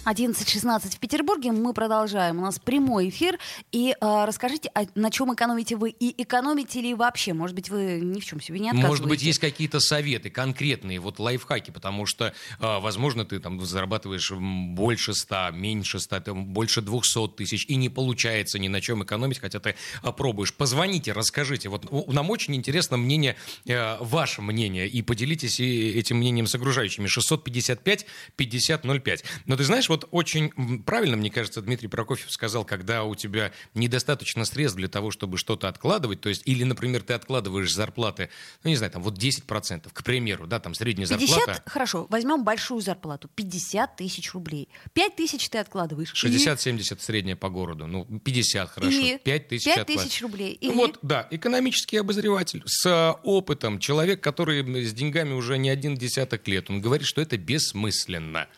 11.16 0.07 0.95
в 0.95 0.99
Петербурге. 1.01 1.51
Мы 1.51 1.75
продолжаем. 1.75 2.39
У 2.39 2.43
нас 2.43 2.61
прямой 2.61 3.09
эфир. 3.09 3.41
И 3.73 3.91
э, 3.91 4.25
расскажите, 4.25 4.71
а 4.73 4.85
на 4.95 5.11
чем 5.11 5.35
экономите 5.35 5.75
вы? 5.75 5.91
И 5.91 6.23
экономите 6.23 6.81
ли 6.81 6.95
вообще? 6.95 7.33
Может 7.33 7.57
быть, 7.57 7.71
вы 7.71 7.99
ни 8.01 8.21
в 8.21 8.25
чем 8.25 8.41
себе 8.41 8.61
не 8.61 8.69
отказываете? 8.69 8.89
Может 8.89 9.09
быть, 9.09 9.23
есть 9.23 9.41
какие-то 9.41 9.81
советы 9.81 10.31
конкретные, 10.31 11.01
вот 11.01 11.19
лайфхаки, 11.19 11.73
потому 11.73 12.07
что, 12.07 12.33
а, 12.61 12.79
возможно, 12.79 13.25
ты 13.25 13.41
там 13.41 13.61
зарабатываешь 13.61 14.31
больше 14.31 15.13
100, 15.13 15.51
меньше 15.55 15.99
100, 15.99 16.21
там, 16.21 16.47
больше 16.47 16.83
200 16.83 17.27
тысяч, 17.37 17.67
и 17.67 17.75
не 17.75 17.89
получается 17.89 18.61
ни 18.61 18.69
на 18.69 18.81
чем 18.81 19.03
экономить, 19.03 19.41
хотя 19.41 19.59
ты 19.59 19.75
а, 20.03 20.13
пробуешь. 20.13 20.55
Позвоните, 20.55 21.15
расскажите. 21.15 21.69
Вот 21.69 21.91
нам 22.13 22.31
очень 22.31 22.55
интересно 22.55 22.97
мнение, 22.97 23.35
э, 23.67 23.97
ваше 24.01 24.41
мнение, 24.41 24.87
и 24.87 25.03
поделитесь 25.03 25.59
и 25.59 25.99
этим 25.99 26.19
мнением 26.19 26.47
с 26.47 26.55
окружающими. 26.55 27.09
655-5005. 27.09 29.25
Но 29.47 29.57
ты 29.57 29.65
знаешь, 29.65 29.89
вот 29.89 29.96
очень 30.11 30.53
м, 30.57 30.83
правильно, 30.83 31.17
мне 31.17 31.31
кажется, 31.31 31.63
Дмитрий 31.63 31.89
Прокофьев 31.89 32.31
сказал, 32.31 32.65
когда 32.65 33.05
у 33.05 33.15
тебя 33.15 33.53
недостаточно 33.75 34.45
средств 34.45 34.77
для 34.77 34.89
того, 34.89 35.11
чтобы 35.11 35.39
что-то 35.39 35.69
откладывать, 35.69 36.21
то 36.21 36.29
есть, 36.29 36.43
или, 36.45 36.65
например, 36.65 37.03
ты 37.03 37.15
откладываешь 37.15 37.73
зарплаты, 37.73 38.29
ну, 38.65 38.71
не 38.71 38.77
знаю, 38.77 38.93
там, 38.93 39.03
вот 39.03 39.17
10%, 39.19 39.89
к 39.93 40.05
примеру, 40.05 40.47
да, 40.47 40.61
там, 40.61 40.75
средняя 40.75 41.07
50, 41.09 41.29
зарплата. 41.37 41.63
хорошо, 41.67 42.07
возьмем 42.11 42.45
большую 42.45 42.81
зарплату, 42.81 43.29
50 43.35 43.97
тысяч 43.97 44.33
рублей. 44.33 44.69
5 44.93 45.17
тысяч 45.17 45.49
ты 45.49 45.59
откладываешь. 45.59 46.13
И- 46.13 46.17
60-70 46.17 47.01
средняя 47.03 47.37
по 47.37 47.49
городу, 47.49 47.87
ну, 47.87 48.05
50, 48.21 48.71
хорошо, 48.71 48.97
И 48.97 49.19
5 49.19 49.49
тысяч 49.49 49.65
5 49.65 49.79
откладываешь. 49.79 50.11
тысяч 50.11 50.23
рублей. 50.23 50.59
Ну 50.63 50.71
И- 50.73 50.75
Вот, 50.75 50.99
да, 51.03 51.27
экономический 51.31 51.97
обозреватель 51.99 52.63
с 52.67 52.87
э, 52.87 53.13
опытом, 53.23 53.79
человек, 53.79 54.21
который 54.23 54.63
с 54.85 54.93
деньгами 54.93 55.33
уже 55.33 55.59
не 55.59 55.71
один 55.71 55.97
десяток 55.97 56.47
лет, 56.49 56.71
он 56.71 56.81
говорит, 56.81 57.07
что 57.07 57.21
это 57.21 57.37
бессмысленно. 57.37 58.49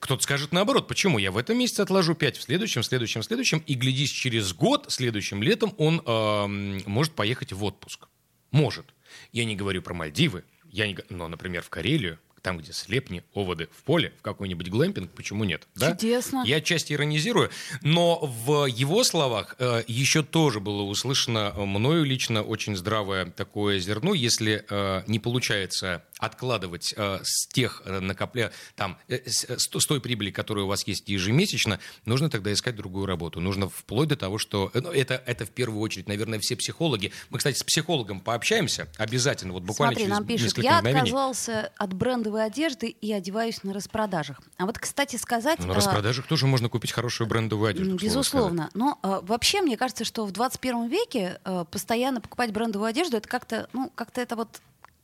Кто-то 0.00 0.22
скажет 0.22 0.52
наоборот, 0.52 0.88
почему 0.88 1.18
я 1.18 1.30
в 1.30 1.36
этом 1.36 1.58
месяце 1.58 1.82
отложу 1.82 2.14
5, 2.14 2.38
в 2.38 2.42
следующем, 2.42 2.80
в 2.82 2.86
следующем, 2.86 3.20
в 3.20 3.24
следующем, 3.24 3.58
и 3.66 3.74
глядись, 3.74 4.10
через 4.10 4.54
год, 4.54 4.86
следующим 4.88 5.42
летом 5.42 5.74
он 5.76 6.00
эм, 6.04 6.82
может 6.86 7.12
поехать 7.12 7.52
в 7.52 7.62
отпуск. 7.62 8.08
Может. 8.50 8.94
Я 9.30 9.44
не 9.44 9.56
говорю 9.56 9.82
про 9.82 9.92
Мальдивы, 9.92 10.44
я 10.64 10.88
не, 10.88 10.96
но, 11.10 11.28
например, 11.28 11.62
в 11.62 11.68
Карелию, 11.68 12.18
там, 12.42 12.58
где 12.58 12.72
слепни, 12.72 13.22
оводы 13.34 13.68
в 13.76 13.82
поле, 13.82 14.12
в 14.18 14.22
какой-нибудь 14.22 14.68
глэмпинг, 14.68 15.10
почему 15.12 15.44
нет? 15.44 15.66
Да? 15.74 15.92
Чудесно. 15.92 16.42
Я 16.46 16.56
отчасти 16.56 16.92
иронизирую, 16.92 17.50
но 17.82 18.18
в 18.20 18.66
его 18.66 19.04
словах 19.04 19.56
э, 19.58 19.82
еще 19.86 20.22
тоже 20.22 20.60
было 20.60 20.82
услышано 20.82 21.52
мною 21.56 22.04
лично 22.04 22.42
очень 22.42 22.76
здравое 22.76 23.26
такое 23.26 23.78
зерно, 23.78 24.14
если 24.14 24.64
э, 24.68 25.02
не 25.06 25.18
получается 25.18 26.04
откладывать 26.18 26.94
э, 26.96 27.18
с 27.22 27.46
тех 27.48 27.82
э, 27.84 28.00
накопля 28.00 28.52
там 28.76 28.98
э, 29.08 29.20
с, 29.28 29.44
э, 29.44 29.58
с 29.58 29.68
то- 29.68 29.80
с 29.80 29.86
той 29.86 30.00
прибыли, 30.00 30.30
которая 30.30 30.64
у 30.64 30.68
вас 30.68 30.86
есть 30.86 31.08
ежемесячно, 31.08 31.80
нужно 32.04 32.30
тогда 32.30 32.52
искать 32.52 32.76
другую 32.76 33.06
работу. 33.06 33.40
Нужно 33.40 33.68
вплоть 33.68 34.08
до 34.08 34.16
того, 34.16 34.38
что 34.38 34.70
э, 34.74 34.80
ну, 34.80 34.90
это 34.90 35.22
это 35.26 35.44
в 35.46 35.50
первую 35.50 35.80
очередь, 35.80 36.08
наверное, 36.08 36.38
все 36.40 36.56
психологи. 36.56 37.12
Мы, 37.30 37.38
кстати, 37.38 37.58
с 37.58 37.62
психологом 37.62 38.20
пообщаемся 38.20 38.88
обязательно, 38.98 39.52
вот 39.52 39.62
буквально 39.62 39.92
Смотри, 39.94 40.04
через 40.04 40.18
нам 40.18 40.26
пишут, 40.26 40.58
я 40.58 40.76
мгновений. 40.78 41.00
отказался 41.00 41.72
от 41.76 41.92
брендовой 42.30 42.44
одежды 42.46 42.88
и 42.88 43.12
одеваюсь 43.12 43.62
на 43.62 43.72
распродажах. 43.72 44.40
А 44.58 44.66
вот, 44.66 44.78
кстати, 44.78 45.16
сказать... 45.16 45.58
На 45.60 45.72
а, 45.72 45.76
распродажах 45.76 46.26
тоже 46.26 46.46
можно 46.46 46.68
купить 46.68 46.92
хорошую 46.92 47.28
брендовую 47.28 47.70
одежду. 47.70 47.96
Безусловно. 47.96 48.70
Но 48.74 48.98
а, 49.02 49.20
вообще, 49.20 49.60
мне 49.60 49.76
кажется, 49.76 50.04
что 50.04 50.24
в 50.24 50.32
21 50.32 50.88
веке 50.88 51.40
а, 51.44 51.64
постоянно 51.64 52.20
покупать 52.20 52.52
брендовую 52.52 52.88
одежду, 52.88 53.16
это 53.16 53.28
как-то, 53.28 53.68
ну, 53.72 53.90
как-то 53.94 54.20
это 54.20 54.36
вот 54.36 54.60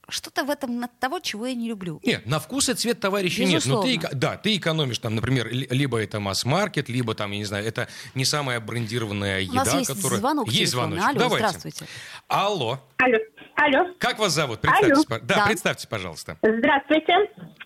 что-то 0.09 0.45
в 0.45 0.51
этом 0.51 0.85
от 0.85 0.97
того, 1.01 1.19
чего 1.19 1.47
я 1.47 1.55
не 1.57 1.69
люблю. 1.69 2.01
Нет, 2.05 2.27
на 2.27 2.39
вкус 2.39 2.69
и 2.69 2.75
цвет 2.75 3.01
товарища 3.01 3.45
нет. 3.45 3.67
Но 3.67 3.83
ты, 3.83 3.97
Безусловно. 3.97 4.19
да, 4.21 4.37
ты 4.37 4.57
экономишь 4.57 5.01
там, 5.01 5.17
например, 5.17 5.49
ли- 5.51 5.67
либо 5.69 5.99
это 5.99 6.21
масс-маркет, 6.21 6.89
либо 6.89 7.15
там, 7.17 7.33
я 7.33 7.39
не 7.39 7.45
знаю, 7.45 7.67
это 7.67 7.89
не 8.15 8.25
самая 8.25 8.61
брендированная 8.61 9.41
еда, 9.41 9.53
У 9.53 9.65
нас 9.65 9.75
есть 9.75 9.93
которая... 9.93 10.21
звонок 10.21 10.49
Есть 10.49 10.71
звоночек. 10.73 11.09
Алло, 11.09 11.19
Давайте. 11.19 11.49
здравствуйте. 11.49 11.87
Алло. 12.29 12.81
Алло. 12.99 13.19
Алло. 13.57 13.89
Как 13.99 14.19
вас 14.19 14.33
зовут? 14.33 14.61
Представьтесь. 14.61 14.93
Алло. 15.09 15.19
пож- 15.19 15.25
Да, 15.25 15.35
Да. 15.37 15.47
представьте, 15.47 15.89
пожалуйста. 15.89 16.37
Здравствуйте. 16.43 17.15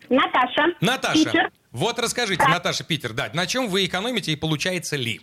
Наташа. 0.08 0.66
Наташа. 0.80 1.24
Питер. 1.24 1.50
Вот 1.72 1.98
расскажите, 1.98 2.46
Наташа 2.48 2.84
Питер, 2.84 3.12
да, 3.12 3.28
на 3.34 3.46
чем 3.46 3.68
вы 3.68 3.84
экономите 3.86 4.32
и 4.32 4.36
получается 4.36 4.96
ли? 4.96 5.20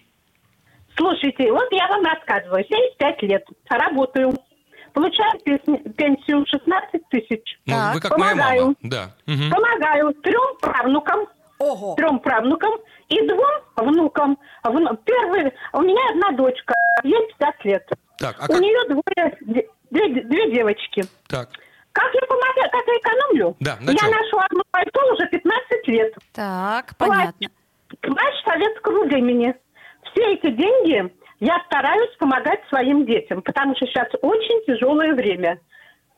Слушайте, 0.95 1.51
вот 1.51 1.67
я 1.71 1.87
вам 1.87 2.03
рассказываю. 2.03 2.63
75 2.67 3.21
лет. 3.23 3.43
Работаю. 3.69 4.33
Получаю 4.93 5.31
пенсию 5.95 6.43
16 6.49 7.01
тысяч. 7.09 7.59
Ну, 7.65 7.73
Так, 7.75 7.93
вы 7.95 7.99
как 8.01 8.17
моя 8.17 8.31
помогаю. 8.31 8.61
мама. 8.63 8.75
Да. 8.81 9.15
Мгм. 9.27 9.49
Помогаю 9.51 10.13
трем 10.15 10.57
правнукам, 10.59 11.27
Ого! 11.59 11.93
трем 11.95 12.19
правнукам 12.19 12.71
и 13.09 13.21
двум 13.27 13.45
внукам. 13.75 14.37
Вну- 14.63 14.97
Первый, 15.05 15.53
у 15.73 15.81
меня 15.81 16.01
одна 16.11 16.31
дочка, 16.35 16.73
ей 17.03 17.27
50 17.37 17.65
лет. 17.65 17.87
Так, 18.17 18.37
а 18.39 18.45
у 18.45 18.47
как... 18.47 18.59
нее 18.59 18.87
двое, 18.89 19.63
две, 19.89 20.07
две 20.23 20.51
девочки. 20.51 21.03
Так. 21.27 21.49
Как 21.91 22.13
я 22.13 22.21
помогаю, 22.27 22.69
как 22.71 22.83
я 22.85 22.93
экономлю? 22.93 23.55
Да, 23.59 23.77
на 23.81 23.91
я 23.91 24.07
ношу 24.07 24.37
одно 24.37 24.61
пальто 24.69 25.13
уже 25.13 25.27
15 25.27 25.87
лет. 25.87 26.13
Так, 26.33 26.95
понятно. 26.97 27.47
Плащ 28.01 28.43
советского 28.45 29.05
времени. 29.05 29.55
Все 30.11 30.33
эти 30.33 30.51
деньги 30.51 31.11
я 31.39 31.59
стараюсь 31.65 32.15
помогать 32.17 32.61
своим 32.69 33.05
детям, 33.05 33.41
потому 33.41 33.75
что 33.75 33.87
сейчас 33.87 34.07
очень 34.21 34.65
тяжелое 34.65 35.13
время. 35.13 35.59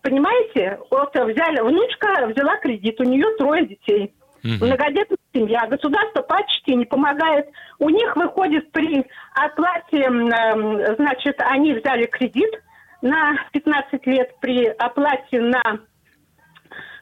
Понимаете? 0.02 0.80
Вот 0.92 1.14
взяли, 1.14 1.62
внучка 1.62 2.28
взяла 2.28 2.58
кредит, 2.58 3.00
у 3.00 3.04
нее 3.04 3.26
трое 3.38 3.66
детей. 3.66 4.14
Мгм. 4.44 4.66
Многодетная 4.66 5.18
семья. 5.34 5.68
Государство 5.68 6.22
почти 6.22 6.76
не 6.76 6.86
помогает. 6.86 7.50
У 7.80 7.90
них 7.90 8.16
выходит 8.16 8.72
при 8.72 9.06
оплате, 9.34 9.98
эм, 9.98 10.96
значит, 10.96 11.36
они 11.40 11.74
взяли 11.74 12.06
кредит 12.06 12.52
на 13.02 13.36
15 13.52 14.06
лет 14.08 14.36
при 14.40 14.66
оплате 14.66 15.40
на 15.42 15.62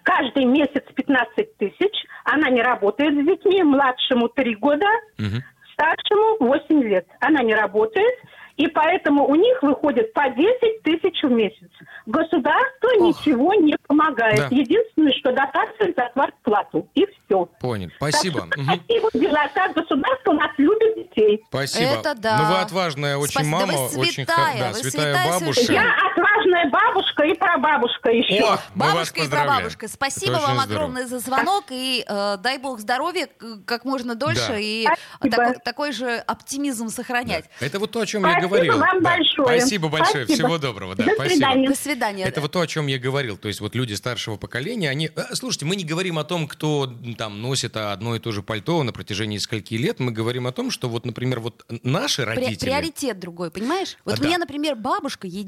каждый 0.03 0.45
месяц 0.45 0.83
15 0.95 1.57
тысяч. 1.57 2.05
Она 2.23 2.49
не 2.49 2.61
работает 2.61 3.13
с 3.13 3.25
детьми, 3.25 3.63
младшему 3.63 4.29
3 4.29 4.55
года, 4.55 4.85
Мгм. 5.17 5.43
старшему 5.73 6.37
8 6.39 6.83
лет. 6.83 7.07
Она 7.19 7.43
не 7.43 7.53
работает, 7.53 8.13
и 8.57 8.67
поэтому 8.67 9.25
у 9.27 9.35
них 9.35 9.61
выходит 9.61 10.13
по 10.13 10.27
10 10.29 10.83
тысяч 10.83 11.23
в 11.23 11.29
месяц. 11.31 11.69
Государство 12.05 12.89
ничего 12.99 13.53
не 13.53 13.75
помогает. 13.87 14.37
Да. 14.37 14.47
Единственное, 14.49 15.13
что 15.13 15.31
дотация 15.31 15.93
за 15.95 16.09
квартплату. 16.13 16.87
И 16.95 17.05
все. 17.05 17.45
Понял. 17.59 17.89
Спасибо. 17.97 18.45
Мгм. 18.45 18.65
Спасибо, 18.65 19.09
дела. 19.13 19.47
Так 19.53 19.73
государство 19.73 20.31
у 20.31 20.33
нас 20.33 20.51
любит 20.57 20.95
детей. 20.95 21.43
Спасибо. 21.49 21.99
Это 21.99 22.15
да. 22.15 22.37
Ну, 22.39 22.55
вы 22.55 22.61
отважная 22.61 23.17
очень 23.17 23.31
Спасибо. 23.31 23.59
Да 23.59 23.65
мама, 23.67 23.77
вы 23.87 23.99
очень 23.99 24.25
ха- 24.25 24.33
святая, 24.33 24.59
да, 24.59 24.67
вы 24.69 24.73
святая 24.75 25.13
святая 25.13 25.39
бабушка. 25.39 25.73
Я 25.73 25.81
отважная 25.81 26.26
бабушка 26.71 27.23
и 27.23 27.33
прабабушка 27.33 28.09
еще. 28.09 28.43
О, 28.43 28.59
Бабушка 28.75 29.21
и 29.23 29.27
прабабушка, 29.27 29.87
спасибо 29.87 30.33
Это 30.33 30.41
вам 30.41 30.57
здорово. 30.59 30.75
огромное 30.75 31.07
за 31.07 31.19
звонок 31.19 31.65
и 31.69 32.03
э, 32.07 32.37
дай 32.39 32.57
бог 32.57 32.79
здоровья 32.79 33.27
как 33.65 33.85
можно 33.85 34.15
дольше 34.15 34.47
Да. 34.49 34.57
и 34.59 34.85
Спасибо. 35.19 35.59
такой, 35.63 35.91
же 35.91 36.17
оптимизм 36.17 36.89
сохранять. 36.89 37.45
Это 37.59 37.79
вот 37.79 37.91
то, 37.91 37.99
о 38.01 38.05
чем 38.05 38.23
я 38.25 38.31
Спасибо 38.33 38.49
говорил. 38.49 38.79
вам 38.79 39.01
Да. 39.03 39.09
большое. 39.17 39.59
Спасибо 39.59 39.89
большое. 39.89 40.25
Спасибо. 40.25 40.47
Всего 40.47 40.57
доброго. 40.57 40.95
Да, 40.95 41.03
До 41.05 41.13
спасибо. 41.13 41.33
свидания. 41.35 41.69
До 41.69 41.75
свидания. 41.75 42.23
Это 42.25 42.41
вот 42.41 42.51
то, 42.51 42.61
о 42.61 42.67
чем 42.67 42.87
я 42.87 42.97
говорил. 42.99 43.37
То 43.37 43.47
есть 43.47 43.61
вот 43.61 43.75
люди 43.75 43.93
старшего 43.93 44.37
поколения, 44.37 44.89
они... 44.89 45.09
э, 45.15 45.21
Слушайте, 45.35 45.65
мы 45.65 45.75
не 45.75 45.83
говорим 45.83 46.17
о 46.19 46.23
том, 46.23 46.47
кто 46.47 46.91
там 47.17 47.41
носит 47.41 47.77
одно 47.77 48.15
и 48.15 48.19
то 48.19 48.31
же 48.31 48.41
пальто 48.43 48.83
на 48.83 48.91
протяжении 48.93 49.37
скольки 49.37 49.73
лет. 49.75 49.99
Мы 49.99 50.11
говорим 50.11 50.47
о 50.47 50.51
том, 50.51 50.71
что 50.71 50.89
вот, 50.89 51.05
например, 51.05 51.39
вот 51.39 51.65
наши 51.83 52.25
При- 52.25 52.35
родители... 52.35 52.65
приоритет 52.69 53.19
другой, 53.19 53.51
понимаешь? 53.51 53.97
Вот 54.05 54.15
А, 54.19 54.21
у 54.21 54.23
меня, 54.25 54.37
да. 54.37 54.39
например, 54.45 54.75
бабушка, 54.75 55.27
ей 55.27 55.43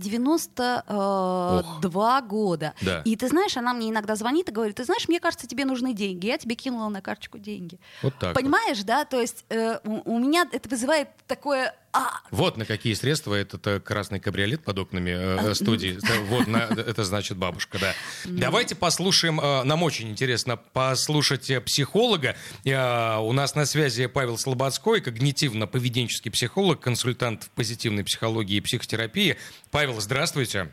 92 0.89 2.21
года. 2.21 2.73
Да. 2.81 3.01
И 3.05 3.15
ты 3.15 3.27
знаешь, 3.27 3.55
она 3.57 3.73
мне 3.73 3.89
иногда 3.89 4.15
звонит 4.15 4.49
и 4.49 4.51
говорит, 4.51 4.75
ты 4.75 4.83
знаешь, 4.83 5.07
мне 5.07 5.19
кажется, 5.19 5.47
тебе 5.47 5.65
нужны 5.65 5.93
деньги. 5.93 6.27
Я 6.27 6.37
тебе 6.37 6.55
кинула 6.55 6.89
на 6.89 7.01
карточку 7.01 7.37
деньги. 7.37 7.79
Вот 8.01 8.13
так 8.19 8.35
вот. 8.35 8.41
Понимаешь, 8.41 8.83
да? 8.83 9.05
То 9.05 9.19
есть 9.21 9.45
э, 9.49 9.79
у, 9.83 10.15
у 10.15 10.19
меня 10.19 10.47
это 10.51 10.67
вызывает 10.69 11.09
такое... 11.27 11.73
«А, 11.91 12.19
Вот 12.29 12.55
на 12.57 12.65
какие 12.65 12.93
средства 12.93 13.33
этот 13.33 13.65
э, 13.65 13.79
красный 13.79 14.19
кабриолет 14.19 14.63
под 14.63 14.77
окнами 14.77 15.09
э, 15.09 15.55
студии. 15.55 15.97
Да, 16.01 16.19
Вот 16.27 16.45
на, 16.47 16.57
это 16.59 17.03
значит 17.03 17.37
бабушка, 17.37 17.79
да. 17.79 17.93
Давайте 18.25 18.75
послушаем, 18.75 19.39
э, 19.39 19.63
нам 19.63 19.81
очень 19.81 20.09
интересно 20.09 20.55
послушать 20.57 21.49
э, 21.49 21.59
психолога. 21.61 22.35
Э, 22.63 23.17
У 23.17 23.31
нас 23.33 23.55
на 23.55 23.65
связи 23.65 24.05
Павел 24.05 24.37
Слободской, 24.37 25.01
когнитивно-поведенческий 25.01 26.29
психолог, 26.31 26.79
консультант 26.79 27.43
в 27.45 27.49
позитивной 27.49 28.03
психологии 28.03 28.57
и 28.57 28.61
психотерапии. 28.61 29.37
Павел, 29.71 29.99
здравствуйте. 29.99 30.71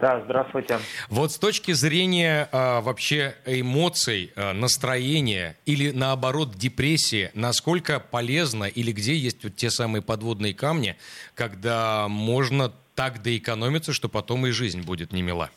Да, 0.00 0.20
здравствуйте. 0.24 0.78
Вот 1.08 1.32
с 1.32 1.38
точки 1.38 1.72
зрения 1.72 2.48
а, 2.52 2.80
вообще 2.80 3.34
эмоций, 3.46 4.32
а, 4.36 4.52
настроения 4.52 5.56
или 5.66 5.90
наоборот 5.90 6.54
депрессии, 6.54 7.30
насколько 7.34 8.00
полезно 8.00 8.64
или 8.64 8.92
где 8.92 9.14
есть 9.14 9.44
вот 9.44 9.56
те 9.56 9.70
самые 9.70 10.02
подводные 10.02 10.54
камни, 10.54 10.96
когда 11.34 12.08
можно 12.08 12.72
так 12.94 13.22
доэкономиться, 13.22 13.92
что 13.92 14.08
потом 14.08 14.46
и 14.46 14.50
жизнь 14.50 14.82
будет 14.82 15.12
не 15.12 15.22
мила? 15.22 15.50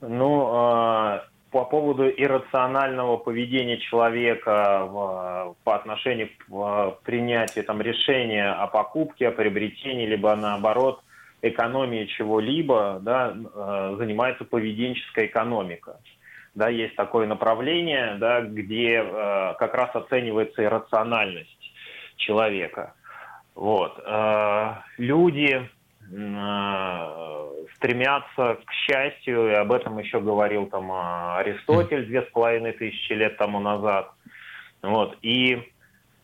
Ну, 0.00 0.46
э, 0.46 1.20
по 1.50 1.64
поводу 1.64 2.08
иррационального 2.08 3.16
поведения 3.16 3.78
человека 3.78 4.86
в- 4.88 5.56
по 5.64 5.74
отношению 5.74 6.28
к 6.28 6.42
э, 6.50 6.92
принятию 7.04 7.64
там, 7.64 7.80
решения 7.80 8.52
о 8.52 8.68
покупке, 8.68 9.28
о 9.28 9.32
приобретении, 9.32 10.06
либо 10.06 10.34
наоборот 10.36 11.02
экономии 11.42 12.06
чего-либо, 12.06 12.98
да, 13.02 13.34
э, 13.34 13.96
занимается 13.98 14.44
поведенческая 14.44 15.26
экономика. 15.26 16.00
Да, 16.54 16.68
есть 16.68 16.96
такое 16.96 17.26
направление, 17.26 18.16
да, 18.18 18.40
где 18.40 19.02
э, 19.02 19.54
как 19.58 19.74
раз 19.74 19.94
оценивается 19.94 20.64
иррациональность 20.64 21.72
человека. 22.16 22.94
Вот. 23.54 24.02
Э, 24.04 24.74
Люди 24.96 25.68
э, 26.10 27.48
стремятся 27.76 28.58
к 28.64 28.72
счастью, 28.72 29.50
и 29.50 29.54
об 29.54 29.70
этом 29.70 29.98
еще 29.98 30.20
говорил 30.20 30.66
там 30.66 30.90
Аристотель 30.90 32.06
две 32.06 32.22
с 32.22 32.26
половиной 32.30 32.72
тысячи 32.72 33.12
лет 33.12 33.36
тому 33.36 33.60
назад. 33.60 34.10
Вот. 34.82 35.16
И 35.22 35.62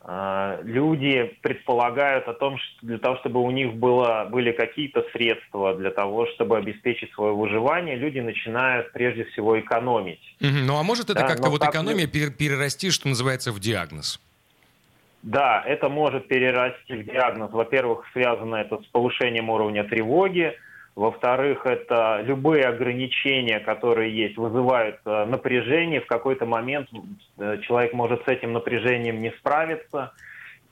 люди 0.07 1.35
предполагают 1.41 2.29
о 2.29 2.35
том, 2.35 2.59
что 2.59 2.87
для 2.87 2.99
того, 2.99 3.17
чтобы 3.19 3.41
у 3.41 3.51
них 3.51 3.73
было, 3.75 4.29
были 4.31 4.53
какие-то 4.53 5.03
средства 5.13 5.75
для 5.75 5.91
того, 5.91 6.27
чтобы 6.35 6.59
обеспечить 6.59 7.11
свое 7.13 7.33
выживание, 7.35 7.97
люди 7.97 8.19
начинают 8.21 8.93
прежде 8.93 9.25
всего 9.25 9.59
экономить. 9.59 10.21
Мгм. 10.41 10.67
Ну 10.67 10.77
а 10.77 10.83
может 10.83 11.07
это 11.09 11.21
Да, 11.21 11.27
как-то 11.29 11.49
вот 11.49 11.61
так 11.61 11.71
экономия 11.71 12.07
пере- 12.07 12.31
перерасти, 12.31 12.91
что 12.91 13.09
называется, 13.09 13.51
в 13.53 13.61
диагноз? 13.61 14.21
Да, 15.23 15.63
это 15.67 15.89
может 15.89 16.29
перерасти 16.29 16.93
в 16.97 17.05
диагноз. 17.07 17.51
Во-первых, 17.51 18.05
связано 18.13 18.57
это 18.57 18.77
с 18.83 18.87
повышением 18.89 19.49
уровня 19.49 19.85
тревоги. 19.85 20.53
Во-вторых, 20.97 21.67
это 21.67 22.21
любые 22.25 22.67
ограничения, 22.67 23.59
которые 23.59 24.15
есть, 24.17 24.37
вызывают 24.37 25.01
э, 25.05 25.25
напряжение. 25.25 26.01
В 26.01 26.07
какой-то 26.07 26.47
момент 26.47 26.89
э, 27.37 27.59
человек 27.63 27.93
может 27.95 28.25
с 28.25 28.29
этим 28.29 28.53
напряжением 28.53 29.21
не 29.21 29.33
справиться. 29.33 30.13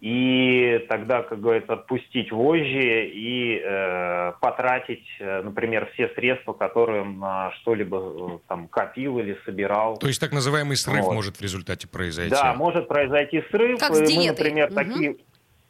И 0.01 0.85
тогда, 0.89 1.23
как 1.23 1.41
говорится, 1.41 1.75
отпустить 1.75 2.31
вожжи 2.33 3.07
и 3.07 3.61
э, 3.65 4.33
потратить, 4.41 5.05
э, 5.19 5.43
например, 5.43 5.91
все 5.95 6.09
средства, 6.11 6.53
которые 6.53 7.03
он 7.03 7.19
на 7.19 7.51
что-либо 7.61 7.99
э, 8.35 8.39
там 8.49 8.69
копил 8.69 9.19
или 9.19 9.37
собирал. 9.45 9.97
То 9.99 10.07
есть 10.07 10.21
так 10.21 10.33
называемый 10.33 10.77
срыв 10.77 11.05
Вот. 11.05 11.15
может 11.15 11.37
в 11.37 11.43
результате 11.43 11.89
произойти? 11.89 12.31
Да, 12.31 12.55
может 12.55 12.87
произойти 12.87 13.43
срыв. 13.51 13.81
Как 13.81 13.93
с 13.95 13.99
И 13.99 14.03
мы, 14.03 14.07
диетой. 14.09 14.29
например, 14.29 14.71
Мгм. 14.71 14.75
такие... 14.77 15.17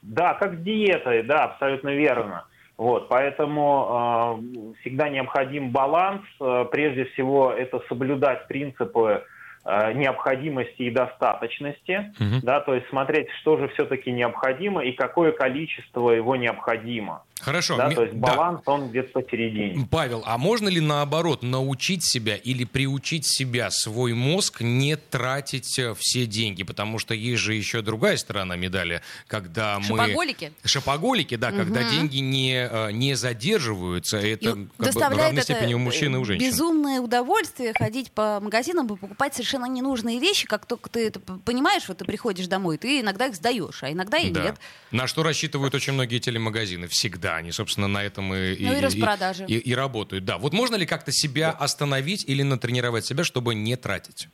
Да, 0.02 0.34
как 0.34 0.54
с 0.54 0.62
диетой, 0.62 1.22
да, 1.22 1.44
абсолютно 1.44 1.90
верно. 1.94 2.46
Вот, 2.82 3.08
поэтому 3.08 4.40
э, 4.74 4.74
всегда 4.80 5.08
необходим 5.08 5.70
баланс. 5.70 6.22
Э, 6.40 6.64
прежде 6.68 7.04
всего, 7.04 7.52
это 7.52 7.80
соблюдать 7.88 8.48
принципы 8.48 9.22
э, 9.64 9.92
необходимости 9.92 10.82
и 10.82 10.90
достаточности, 10.90 12.12
Мгм. 12.18 12.40
да, 12.42 12.58
то 12.58 12.74
есть 12.74 12.88
смотреть, 12.88 13.28
что 13.40 13.56
же 13.56 13.68
все-таки 13.68 14.10
необходимо 14.10 14.82
и 14.82 14.90
какое 14.90 15.30
количество 15.30 16.10
его 16.10 16.34
необходимо. 16.34 17.22
Хорошо. 17.42 17.76
Да, 17.76 17.90
то 17.90 18.02
есть 18.04 18.14
да. 18.18 18.34
баланс, 18.34 18.60
он 18.66 18.90
где-то 18.90 19.20
посередине. 19.20 19.86
Павел, 19.90 20.22
а 20.24 20.38
можно 20.38 20.68
ли 20.68 20.80
наоборот 20.80 21.42
научить 21.42 22.04
себя 22.04 22.36
или 22.36 22.64
приучить 22.64 23.26
себя, 23.26 23.68
свой 23.70 24.12
мозг, 24.14 24.60
не 24.60 24.96
тратить 24.96 25.78
э, 25.78 25.94
все 25.98 26.26
деньги? 26.26 26.62
Потому 26.62 27.00
что 27.00 27.14
есть 27.14 27.42
же 27.42 27.54
еще 27.54 27.82
другая 27.82 28.16
сторона 28.16 28.54
медали, 28.56 29.02
когда 29.26 29.78
мы... 29.80 29.86
шопоголики? 29.98 30.52
Шопоголики, 30.64 31.34
да, 31.34 31.50
когда 31.50 31.80
Мгм. 31.80 31.90
деньги 31.90 32.18
не, 32.18 32.68
э, 32.70 32.92
не 32.92 33.14
задерживаются. 33.14 34.18
Это 34.18 34.44
И 34.44 34.46
как 34.48 34.58
бы 34.58 34.70
в 34.78 34.84
доставляет 34.84 35.22
равной 35.24 35.42
это 35.42 35.52
степени 35.54 35.74
у 35.74 35.78
мужчин 35.78 36.14
и 36.14 36.18
у 36.18 36.22
э, 36.22 36.24
женщин. 36.24 36.46
безумное 36.48 37.00
удовольствие 37.00 37.72
ходить 37.76 38.12
по 38.12 38.38
магазинам 38.40 38.86
и 38.86 38.96
покупать 38.96 39.34
совершенно 39.34 39.66
ненужные 39.66 40.20
вещи. 40.20 40.46
Как 40.46 40.66
только 40.66 40.88
ты 40.90 41.08
это 41.08 41.18
понимаешь, 41.20 41.82
вот 41.88 41.98
ты 41.98 42.04
приходишь 42.04 42.46
домой, 42.46 42.78
ты 42.78 43.00
иногда 43.00 43.26
их 43.26 43.34
сдаешь, 43.34 43.82
а 43.82 43.90
иногда 43.90 44.18
и 44.18 44.30
Да. 44.30 44.44
нет. 44.44 44.56
На 44.92 45.06
что 45.06 45.22
рассчитывают 45.22 45.74
очень 45.74 45.94
многие 45.94 46.18
телемагазины. 46.18 46.86
Всегда. 46.88 47.31
Они, 47.36 47.52
собственно, 47.52 47.88
на 47.88 48.02
этом 48.02 48.32
и, 48.34 48.56
Ну 48.60 48.72
и 48.72 48.78
и- 48.78 48.80
распродажи. 48.80 49.44
и- 49.46 49.58
и 49.58 49.74
работают. 49.74 50.24
Да. 50.24 50.38
Вот 50.38 50.52
можно 50.52 50.76
ли 50.76 50.86
как-то 50.86 51.12
себя 51.12 51.50
остановить 51.50 52.24
или 52.28 52.42
натренировать 52.42 53.04
себя, 53.04 53.24
чтобы 53.24 53.54
не 53.54 53.76
тратить? 53.76 54.28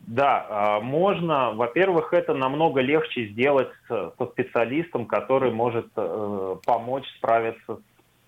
Да, 0.00 0.46
а, 0.48 0.80
можно. 0.80 1.52
Во-первых, 1.52 2.12
это 2.12 2.32
намного 2.34 2.80
легче 2.80 3.26
сделать 3.28 3.68
с- 3.88 4.12
со 4.18 4.26
специалистом, 4.26 5.06
который 5.06 5.50
может 5.50 5.86
э, 5.96 6.56
помочь 6.64 7.04
справиться 7.18 7.76
с 7.76 7.78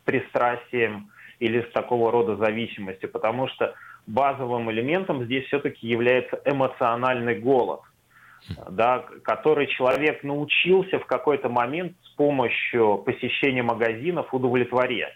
пристрастием 0.04 1.11
или 1.38 1.61
с 1.62 1.72
такого 1.72 2.11
рода 2.11 2.37
зависимостью, 2.37 3.08
потому 3.11 3.48
что 3.48 3.74
базовым 4.08 4.70
элементом 4.72 5.24
здесь 5.24 5.44
все-таки 5.46 5.87
является 5.87 6.40
эмоциональный 6.44 7.38
голод, 7.38 7.80
да, 8.70 9.05
который 9.22 9.66
человек 9.66 10.22
научился 10.22 10.98
в 10.98 11.07
какой-то 11.07 11.48
момент 11.48 11.94
с 12.03 12.09
помощью 12.11 12.98
посещения 12.98 13.62
магазинов 13.62 14.33
удовлетворять. 14.33 15.14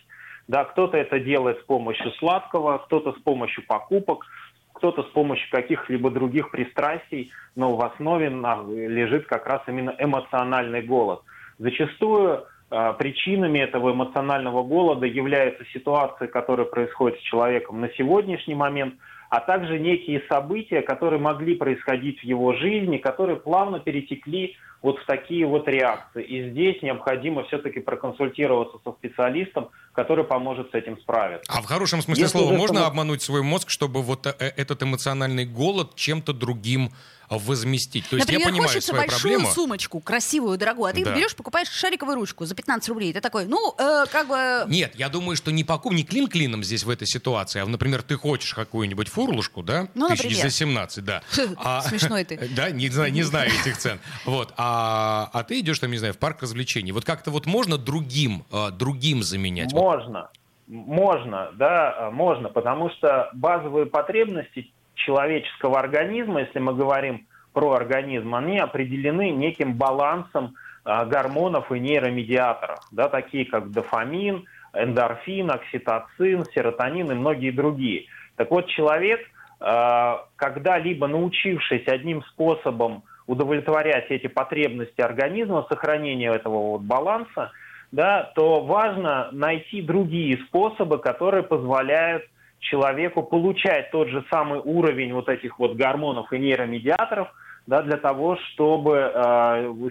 Да, 0.49 0.65
кто-то 0.65 0.97
это 0.97 1.21
делает 1.21 1.61
с 1.61 1.65
помощью 1.65 2.11
сладкого, 2.13 2.79
кто-то 2.79 3.13
с 3.13 3.23
помощью 3.23 3.65
покупок, 3.67 4.27
кто-то 4.75 5.05
с 5.05 5.11
помощью 5.11 5.49
каких-либо 5.51 6.11
других 6.11 6.51
пристрастий, 6.51 7.31
но 7.55 7.77
в 7.77 7.85
основе 7.85 8.29
лежит 8.29 9.27
как 9.27 9.47
раз 9.47 9.63
именно 9.69 9.95
эмоциональный 9.99 10.83
голод. 10.83 11.23
Зачастую 11.59 12.45
э, 12.71 12.93
причинами 12.99 13.61
этого 13.61 13.93
эмоционального 13.93 14.65
голода 14.65 15.07
являются 15.07 15.65
ситуации, 15.67 16.27
которые 16.27 16.67
происходят 16.67 17.19
с 17.19 17.23
человеком 17.23 17.81
на 17.81 17.91
сегодняшний 17.91 18.57
момент, 18.57 18.95
а 19.33 19.41
также 19.41 19.79
некие 19.79 20.23
события, 20.29 20.83
которые 20.83 21.19
могли 21.19 21.55
происходить 21.55 22.21
в 22.21 22.23
его 22.23 22.53
жизни, 22.53 22.99
которые 22.99 23.39
плавно 23.39 23.81
перетекли 23.81 24.59
вот 24.83 24.99
в 24.99 25.07
такие 25.07 25.47
вот 25.47 25.67
реакции. 25.69 26.23
И 26.23 26.51
здесь 26.51 26.83
необходимо 26.83 27.43
все-таки 27.45 27.81
проконсультироваться 27.81 28.77
со 28.85 28.93
специалистом, 28.93 29.71
который 29.95 30.25
поможет 30.25 30.71
с 30.71 30.75
этим 30.75 30.99
справиться. 30.99 31.51
А 31.51 31.63
в 31.63 31.65
хорошем 31.65 32.03
смысле 32.03 32.25
Если 32.25 32.37
слова 32.37 32.53
можно 32.53 32.87
обмануть 32.87 33.23
свой 33.23 33.41
мозг, 33.43 33.71
чтобы 33.71 34.03
вот 34.03 34.27
э, 34.27 34.35
этот 34.39 34.83
эмоциональный 34.83 35.47
голод 35.47 35.95
чем-то 35.95 36.35
другим 36.35 36.91
возместить. 37.29 38.09
То 38.09 38.17
есть 38.17 38.27
Например, 38.29 38.41
я 38.41 38.47
понимаю 38.53 38.69
хочется 38.69 38.89
свою 38.89 39.03
большую 39.03 39.21
проблему. 39.35 39.55
сумочку, 39.55 40.01
красивую, 40.01 40.59
дорогую, 40.59 40.91
а 40.91 40.93
ты 40.93 41.05
Да. 41.05 41.15
берешь, 41.15 41.35
покупаешь 41.35 41.69
шариковую 41.69 42.17
ручку 42.17 42.45
за 42.45 42.55
15 42.55 42.89
рублей. 42.89 43.13
Ты 43.13 43.21
такой, 43.21 43.47
ну, 43.47 43.75
э, 43.79 44.05
как 44.11 44.29
бы... 44.29 44.65
Нет, 44.69 44.95
я 44.97 45.09
думаю, 45.09 45.37
что 45.37 45.51
не 45.53 45.65
покуп, 45.65 45.93
не 45.93 46.05
клин 46.05 46.29
клином 46.29 46.63
здесь 46.65 46.85
в 46.85 46.91
этой 46.91 47.07
ситуации, 47.07 47.61
а, 47.61 47.67
например, 47.67 48.03
ты 48.03 48.17
хочешь 48.17 48.55
какую-нибудь 48.55 49.09
фурлушку, 49.09 49.63
да? 49.63 49.89
Ну, 49.95 50.09
Тысяч 50.09 50.25
например. 50.25 50.43
за 50.45 50.51
17, 50.51 51.05
да. 51.05 51.23
Смешной 51.89 52.25
ты. 52.25 52.49
Да, 52.55 52.71
не 52.71 52.89
знаю, 52.89 53.13
не 53.13 53.23
знаю 53.23 53.51
этих 53.51 53.79
цен. 53.79 53.99
Вот. 54.25 54.53
А, 54.57 55.31
а 55.33 55.43
ты 55.45 55.61
идешь, 55.61 55.79
там, 55.79 55.91
не 55.91 55.99
знаю, 55.99 56.15
в 56.15 56.19
парк 56.19 56.43
развлечений. 56.43 56.93
Вот 56.93 57.05
как-то 57.05 57.31
вот 57.31 57.47
можно 57.47 57.79
другим, 57.79 58.45
э, 58.53 58.71
другим 58.73 59.23
заменять? 59.23 59.73
Вот 59.73 59.81
Можно, 59.83 60.31
можно, 60.67 61.51
да, 61.55 62.11
можно, 62.13 62.49
потому 62.49 62.91
что 62.91 63.31
базовые 63.35 63.87
потребности 63.87 64.73
человеческого 64.95 65.79
организма, 65.79 66.41
если 66.41 66.59
мы 66.59 66.75
говорим 66.75 67.27
про 67.53 67.73
организм, 67.73 68.35
они 68.35 68.59
определены 68.59 69.31
неким 69.31 69.75
балансом 69.75 70.55
а, 70.85 71.05
гормонов 71.05 71.71
и 71.71 71.79
нейромедиаторов, 71.79 72.81
да, 72.91 73.09
такие 73.09 73.45
как 73.45 73.71
дофамин, 73.71 74.45
эндорфин, 74.75 75.51
окситоцин, 75.51 76.45
серотонин 76.55 77.11
и 77.13 77.15
многие 77.15 77.51
другие. 77.51 78.07
Так 78.37 78.51
вот, 78.51 78.67
человек, 78.69 79.21
а, 79.61 80.27
когда-либо 80.37 81.07
научившись 81.07 81.87
одним 81.87 82.23
способом 82.25 83.05
удовлетворять 83.27 84.11
эти 84.11 84.27
потребности 84.27 85.01
организма, 85.01 85.67
сохранение 85.69 86.35
этого 86.35 86.73
вот 86.73 86.83
баланса, 86.83 87.53
да, 87.93 88.33
то 88.35 88.63
важно 88.63 89.29
найти 89.33 89.83
другие 89.83 90.39
способы, 90.49 90.99
которые 90.99 91.43
позволяют 91.43 92.25
человеку 92.63 93.23
получать 93.23 93.91
тот 93.91 94.09
же 94.09 94.25
самый 94.31 94.61
уровень 94.61 95.13
вот 95.13 95.29
этих 95.29 95.59
вот 95.59 95.75
гормонов 95.77 96.33
и 96.33 96.39
нейромедиаторов, 96.39 97.29
да, 97.67 97.83
для 97.83 97.97
того, 97.97 98.37
чтобы 98.37 98.97
э, 98.97 99.11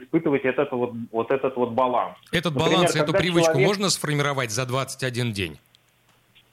испытывать 0.02 0.44
этот 0.44 0.72
вот, 0.72 0.94
вот 1.12 1.32
этот 1.32 1.56
вот 1.56 1.72
баланс. 1.72 2.18
Этот 2.32 2.54
Например, 2.56 2.78
баланс, 2.78 2.96
эту 2.96 3.14
привычку 3.14 3.52
человек- 3.54 3.68
можно 3.68 3.90
сформировать 3.90 4.52
за 4.52 4.66
21 4.66 5.32
день? 5.32 5.58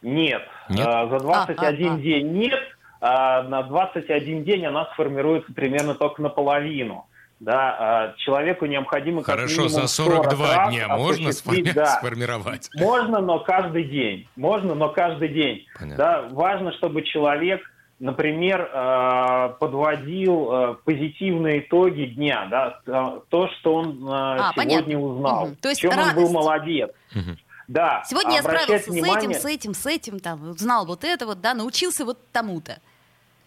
Нет, 0.02 0.42
Нет? 0.68 0.86
Э, 0.86 1.08
за 1.08 1.18
21 1.18 1.58
А, 1.58 1.92
а, 1.92 1.94
а. 1.94 1.98
день 1.98 2.32
нет, 2.32 2.60
а 3.00 3.42
на 3.42 3.62
21 3.62 4.44
день 4.44 4.66
она 4.66 4.86
сформируется 4.92 5.52
примерно 5.52 5.94
только 5.94 6.22
наполовину. 6.22 7.06
Да, 7.40 7.76
а 7.78 8.14
человеку 8.18 8.66
необходимо 8.66 9.22
как 9.22 9.36
Хорошо, 9.36 9.62
минимум 9.62 9.82
за 9.82 9.86
40 9.88 10.24
42 10.24 10.54
раз 10.56 10.70
дня 10.70 10.88
можно 10.88 11.28
сформи- 11.28 11.72
да, 11.72 11.86
сформировать? 11.98 12.68
Можно, 12.74 13.20
но 13.20 13.38
каждый 13.38 13.84
день. 13.84 14.28
Можно, 14.34 14.74
но 14.74 14.88
каждый 14.88 15.28
день. 15.28 15.64
Понятно. 15.78 15.96
Да, 16.04 16.22
важно, 16.32 16.72
чтобы 16.72 17.02
человек, 17.02 17.60
например, 18.00 18.68
э, 18.72 19.54
подводил 19.60 20.52
э, 20.52 20.74
позитивные 20.84 21.60
итоги 21.60 22.06
дня, 22.06 22.46
да, 22.50 22.80
то, 23.28 23.48
что 23.60 23.74
он 23.76 24.04
А, 24.10 24.52
сегодня 24.54 24.82
понятно. 24.82 25.00
узнал, 25.00 25.46
Мгм. 25.46 25.56
То 25.56 25.68
есть 25.68 25.80
в 25.80 25.82
чем 25.82 25.90
он 25.92 25.96
был 25.96 26.04
радость. 26.06 26.32
молодец. 26.32 26.90
Мгм. 27.14 27.38
Да. 27.68 28.02
Сегодня 28.06 28.32
я 28.36 28.42
справился 28.42 28.78
с 28.78 28.82
этим, 28.82 28.92
внимание- 28.94 29.38
с 29.38 29.44
этим, 29.44 29.74
с 29.74 29.86
этим, 29.86 30.18
там, 30.18 30.38
вот 30.40 30.58
знал 30.58 30.86
вот 30.86 31.04
это 31.04 31.24
вот, 31.26 31.40
да, 31.40 31.54
научился 31.54 32.04
вот 32.04 32.18
тому-то. 32.32 32.78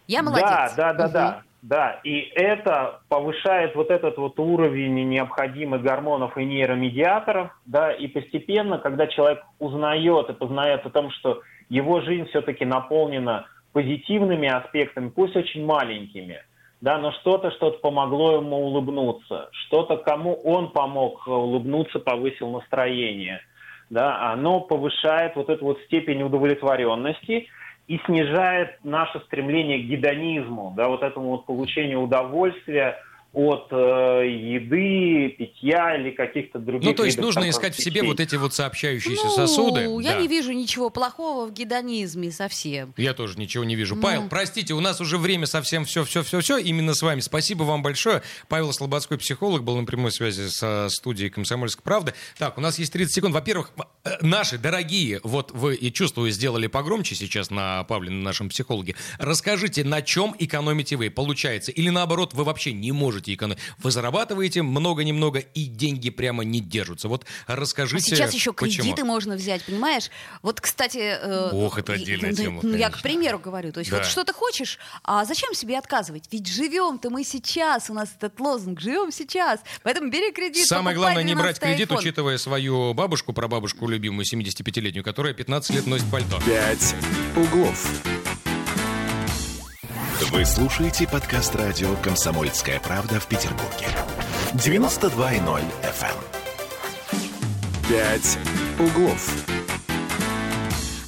Я 0.06 0.22
молодец. 0.22 0.46
Да, 0.48 0.72
да, 0.76 0.92
да, 0.94 1.04
Мгм. 1.04 1.12
да. 1.12 1.42
Да, 1.62 2.00
и 2.02 2.18
это 2.34 3.02
повышает 3.08 3.76
вот 3.76 3.92
этот 3.92 4.18
вот 4.18 4.36
уровень 4.40 5.08
необходимых 5.08 5.80
гормонов 5.80 6.36
и 6.36 6.44
нейромедиаторов, 6.44 7.56
да, 7.66 7.92
и 7.92 8.08
постепенно, 8.08 8.78
когда 8.78 9.06
человек 9.06 9.44
узнает 9.60 10.28
и 10.28 10.32
познает 10.32 10.84
о 10.84 10.90
том, 10.90 11.12
что 11.12 11.42
его 11.68 12.00
жизнь 12.00 12.26
все-таки 12.30 12.64
наполнена 12.64 13.46
позитивными 13.72 14.48
аспектами, 14.48 15.10
пусть 15.10 15.36
очень 15.36 15.64
маленькими, 15.64 16.42
да, 16.80 16.98
но 16.98 17.12
что-то, 17.12 17.52
что-то 17.52 17.78
помогло 17.78 18.38
ему 18.38 18.56
улыбнуться, 18.56 19.48
что-то, 19.66 19.98
кому 19.98 20.34
он 20.42 20.72
помог 20.72 21.22
э, 21.28 21.30
улыбнуться, 21.30 22.00
повысил 22.00 22.50
настроение, 22.50 23.40
да, 23.88 24.32
оно 24.32 24.62
повышает 24.62 25.36
вот 25.36 25.48
эту 25.48 25.64
вот 25.64 25.80
степень 25.86 26.24
удовлетворенности 26.24 27.46
и 27.88 27.98
снижает 28.06 28.78
наше 28.84 29.20
стремление 29.26 29.82
к 29.82 29.86
гедонизму, 29.86 30.72
да, 30.76 30.88
вот 30.88 31.02
этому 31.02 31.30
вот 31.30 31.46
получению 31.46 32.00
удовольствия 32.02 32.96
от 33.34 33.68
э, 33.70 33.76
еды, 34.28 35.30
питья 35.38 35.96
или 35.96 36.10
каких-то 36.10 36.58
других 36.58 36.86
Ну, 36.90 36.94
то 36.94 37.04
есть 37.04 37.18
нужно 37.18 37.48
искать 37.48 37.74
в 37.74 37.82
себе 37.82 38.02
вот 38.02 38.20
эти 38.20 38.36
вот 38.36 38.52
сообщающиеся 38.52 39.24
Ну, 39.24 39.30
сосуды. 39.30 39.80
я 40.02 40.12
Да. 40.12 40.20
не 40.20 40.28
вижу 40.28 40.52
ничего 40.52 40.90
плохого 40.90 41.46
в 41.46 41.52
гедонизме 41.54 42.30
совсем. 42.30 42.92
Я 42.98 43.14
тоже 43.14 43.38
ничего 43.38 43.64
не 43.64 43.74
вижу. 43.74 43.96
Ну. 43.96 44.02
Павел, 44.02 44.28
простите, 44.28 44.74
у 44.74 44.80
нас 44.80 45.00
уже 45.00 45.16
время 45.16 45.46
совсем 45.46 45.86
все-все-все-все 45.86 46.58
именно 46.58 46.92
с 46.92 47.00
вами. 47.00 47.20
Спасибо 47.20 47.62
вам 47.62 47.82
большое. 47.82 48.20
Павел 48.48 48.70
Слободской, 48.74 49.16
психолог, 49.16 49.64
был 49.64 49.78
на 49.78 49.86
прямой 49.86 50.12
связи 50.12 50.48
со 50.48 50.88
студией 50.90 51.30
«Комсомольской 51.30 51.82
правды». 51.82 52.12
Так, 52.38 52.58
у 52.58 52.60
нас 52.60 52.78
есть 52.78 52.92
30 52.92 53.14
секунд. 53.14 53.32
Во-первых, 53.34 53.70
наши 54.20 54.58
дорогие, 54.58 55.20
вот 55.22 55.52
вы, 55.52 55.74
и 55.76 55.92
чувствую, 55.92 56.30
сделали 56.32 56.66
погромче 56.66 57.14
сейчас 57.14 57.50
на 57.50 57.84
Павле, 57.84 58.10
на 58.10 58.22
нашем 58.22 58.48
психологе. 58.48 58.96
Расскажите, 59.18 59.84
на 59.84 60.02
чем 60.02 60.34
экономите 60.38 60.96
вы? 60.96 61.10
Получается? 61.10 61.70
Или 61.70 61.88
наоборот, 61.90 62.34
вы 62.34 62.44
вообще 62.44 62.72
не 62.72 62.90
можете 62.92 63.32
экономить? 63.34 63.60
Вы 63.78 63.90
зарабатываете 63.90 64.62
много-немного, 64.62 65.38
и 65.38 65.64
деньги 65.66 66.10
прямо 66.10 66.42
не 66.44 66.60
держатся. 66.60 67.08
Вот 67.08 67.26
А 67.46 67.54
расскажите, 67.56 68.16
сейчас 68.16 68.34
еще 68.34 68.52
почему? 68.52 68.82
кредиты 68.84 69.04
можно 69.04 69.36
взять, 69.36 69.64
понимаешь? 69.64 70.10
Вот, 70.42 70.60
кстати... 70.60 70.98
э, 70.98 71.50
Ох, 71.52 71.78
это 71.78 71.92
отдельная 71.92 72.30
ну, 72.30 72.36
тема, 72.36 72.60
Ну, 72.62 72.76
я, 72.76 72.90
к 72.90 73.00
примеру, 73.02 73.38
говорю. 73.38 73.72
То 73.72 73.80
есть 73.80 73.90
Да. 73.90 73.98
вот 73.98 74.06
что 74.06 74.24
ты 74.24 74.32
хочешь, 74.32 74.78
а 75.04 75.24
зачем 75.24 75.54
себе 75.54 75.78
отказывать? 75.78 76.24
Ведь 76.32 76.48
живем-то 76.48 77.10
мы 77.10 77.22
сейчас, 77.24 77.88
у 77.88 77.94
нас 77.94 78.10
этот 78.18 78.38
лозунг, 78.40 78.80
живем 78.80 79.12
сейчас. 79.12 79.60
Поэтому 79.84 80.10
бери 80.10 80.32
кредит, 80.32 80.66
Самое 80.66 80.96
главное 80.96 81.22
не 81.22 81.34
брать 81.34 81.58
12-й 81.58 81.66
кредит, 81.74 81.90
iPhone. 81.90 81.98
учитывая 81.98 82.38
свою 82.38 82.94
бабушку, 82.94 83.32
прабабушку 83.32 83.91
любимую, 83.92 84.24
75-летнюю, 84.24 85.04
которая 85.04 85.34
15 85.34 85.76
лет 85.76 85.86
носит 85.86 86.10
пальто. 86.10 86.40
«Пять 86.44 86.94
углов». 87.36 87.86
Вы 90.30 90.44
слушаете 90.46 91.06
подкаст 91.06 91.54
радио 91.54 91.94
«Комсомольская 91.96 92.80
правда» 92.80 93.20
в 93.20 93.26
Петербурге. 93.26 93.86
92.0 94.54 95.62
FM. 95.82 96.16
«Пять 97.88 98.38
углов». 98.78 99.61